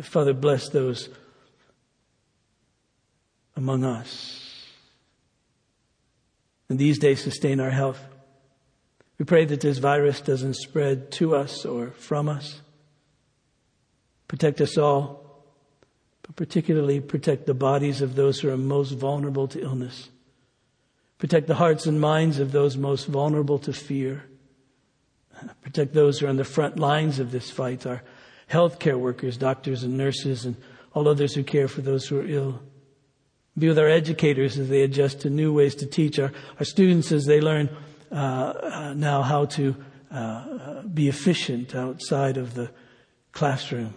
[0.02, 1.10] Father, bless those
[3.56, 4.40] among us.
[6.70, 8.00] And these days sustain our health.
[9.20, 12.62] We pray that this virus doesn't spread to us or from us.
[14.28, 15.46] Protect us all,
[16.24, 20.10] but particularly protect the bodies of those who are most vulnerable to illness.
[21.20, 24.26] Protect the hearts and minds of those most vulnerable to fear.
[25.62, 28.02] Protect those who are on the front lines of this fight, our
[28.50, 30.56] healthcare workers, doctors and nurses, and
[30.94, 32.62] all others who care for those who are ill.
[33.58, 37.12] Be with our educators as they adjust to new ways to teach, our, our students
[37.12, 37.70] as they learn
[38.14, 39.76] uh, uh, now how to
[40.12, 42.70] uh, be efficient outside of the
[43.32, 43.96] classroom.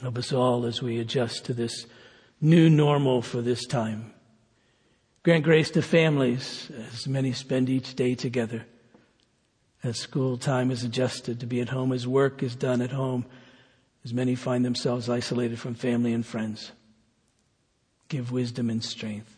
[0.00, 1.86] Help us all as we adjust to this
[2.40, 4.12] new normal for this time.
[5.22, 8.66] Grant grace to families as many spend each day together.
[9.84, 13.24] As school time is adjusted to be at home, as work is done at home,
[14.04, 16.72] as many find themselves isolated from family and friends.
[18.08, 19.36] Give wisdom and strength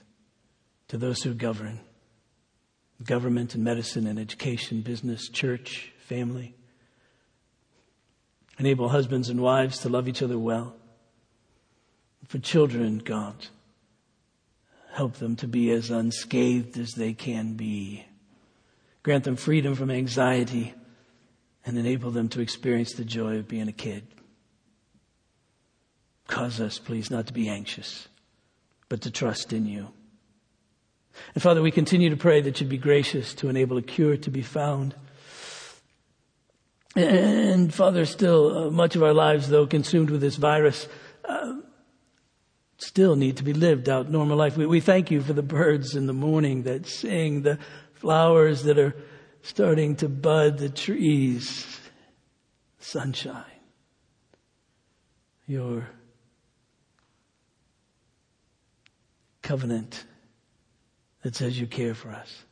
[0.89, 1.81] to those who govern
[3.05, 6.55] government and medicine and education, business, church, family.
[8.59, 10.75] Enable husbands and wives to love each other well.
[12.27, 13.47] For children, God,
[14.93, 18.05] help them to be as unscathed as they can be.
[19.03, 20.75] Grant them freedom from anxiety
[21.65, 24.07] and enable them to experience the joy of being a kid.
[26.27, 28.09] Cause us, please, not to be anxious,
[28.89, 29.89] but to trust in you.
[31.35, 34.31] And Father, we continue to pray that you'd be gracious to enable a cure to
[34.31, 34.95] be found.
[36.97, 40.89] And Father, still, uh, much of our lives, though consumed with this virus,
[41.25, 41.55] uh,
[42.79, 44.57] still need to be lived out normal life.
[44.57, 47.59] We, we thank you for the birds in the morning that sing, the
[47.95, 48.97] flowers that are
[49.43, 51.81] starting to bud, the trees,
[52.79, 53.45] sunshine.
[55.47, 55.89] Your
[59.43, 60.05] covenant
[61.23, 62.45] that says you care for us.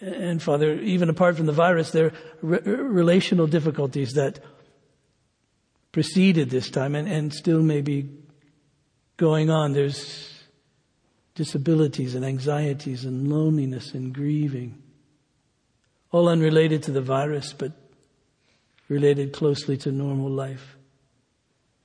[0.00, 4.40] And Father, even apart from the virus, there are re- relational difficulties that
[5.92, 8.10] preceded this time and, and still may be
[9.16, 9.72] going on.
[9.72, 10.42] There's
[11.34, 14.82] disabilities and anxieties and loneliness and grieving,
[16.10, 17.72] all unrelated to the virus, but
[18.88, 20.76] related closely to normal life.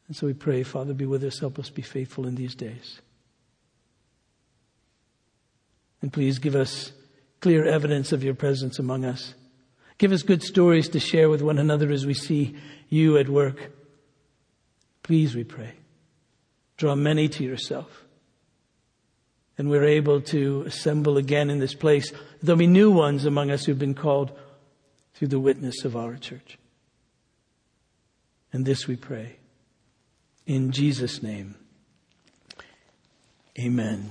[0.07, 2.99] And so we pray, Father, be with us, help us be faithful in these days.
[6.01, 6.91] And please give us
[7.41, 9.33] clear evidence of your presence among us.
[9.97, 12.55] Give us good stories to share with one another as we see
[12.89, 13.71] you at work.
[15.03, 15.73] Please, we pray,
[16.77, 18.05] draw many to yourself.
[19.57, 22.13] And we're able to assemble again in this place.
[22.41, 24.31] There'll be new ones among us who've been called
[25.15, 26.57] through the witness of our church.
[28.53, 29.35] And this we pray.
[30.45, 31.55] In Jesus' name,
[33.59, 34.09] amen.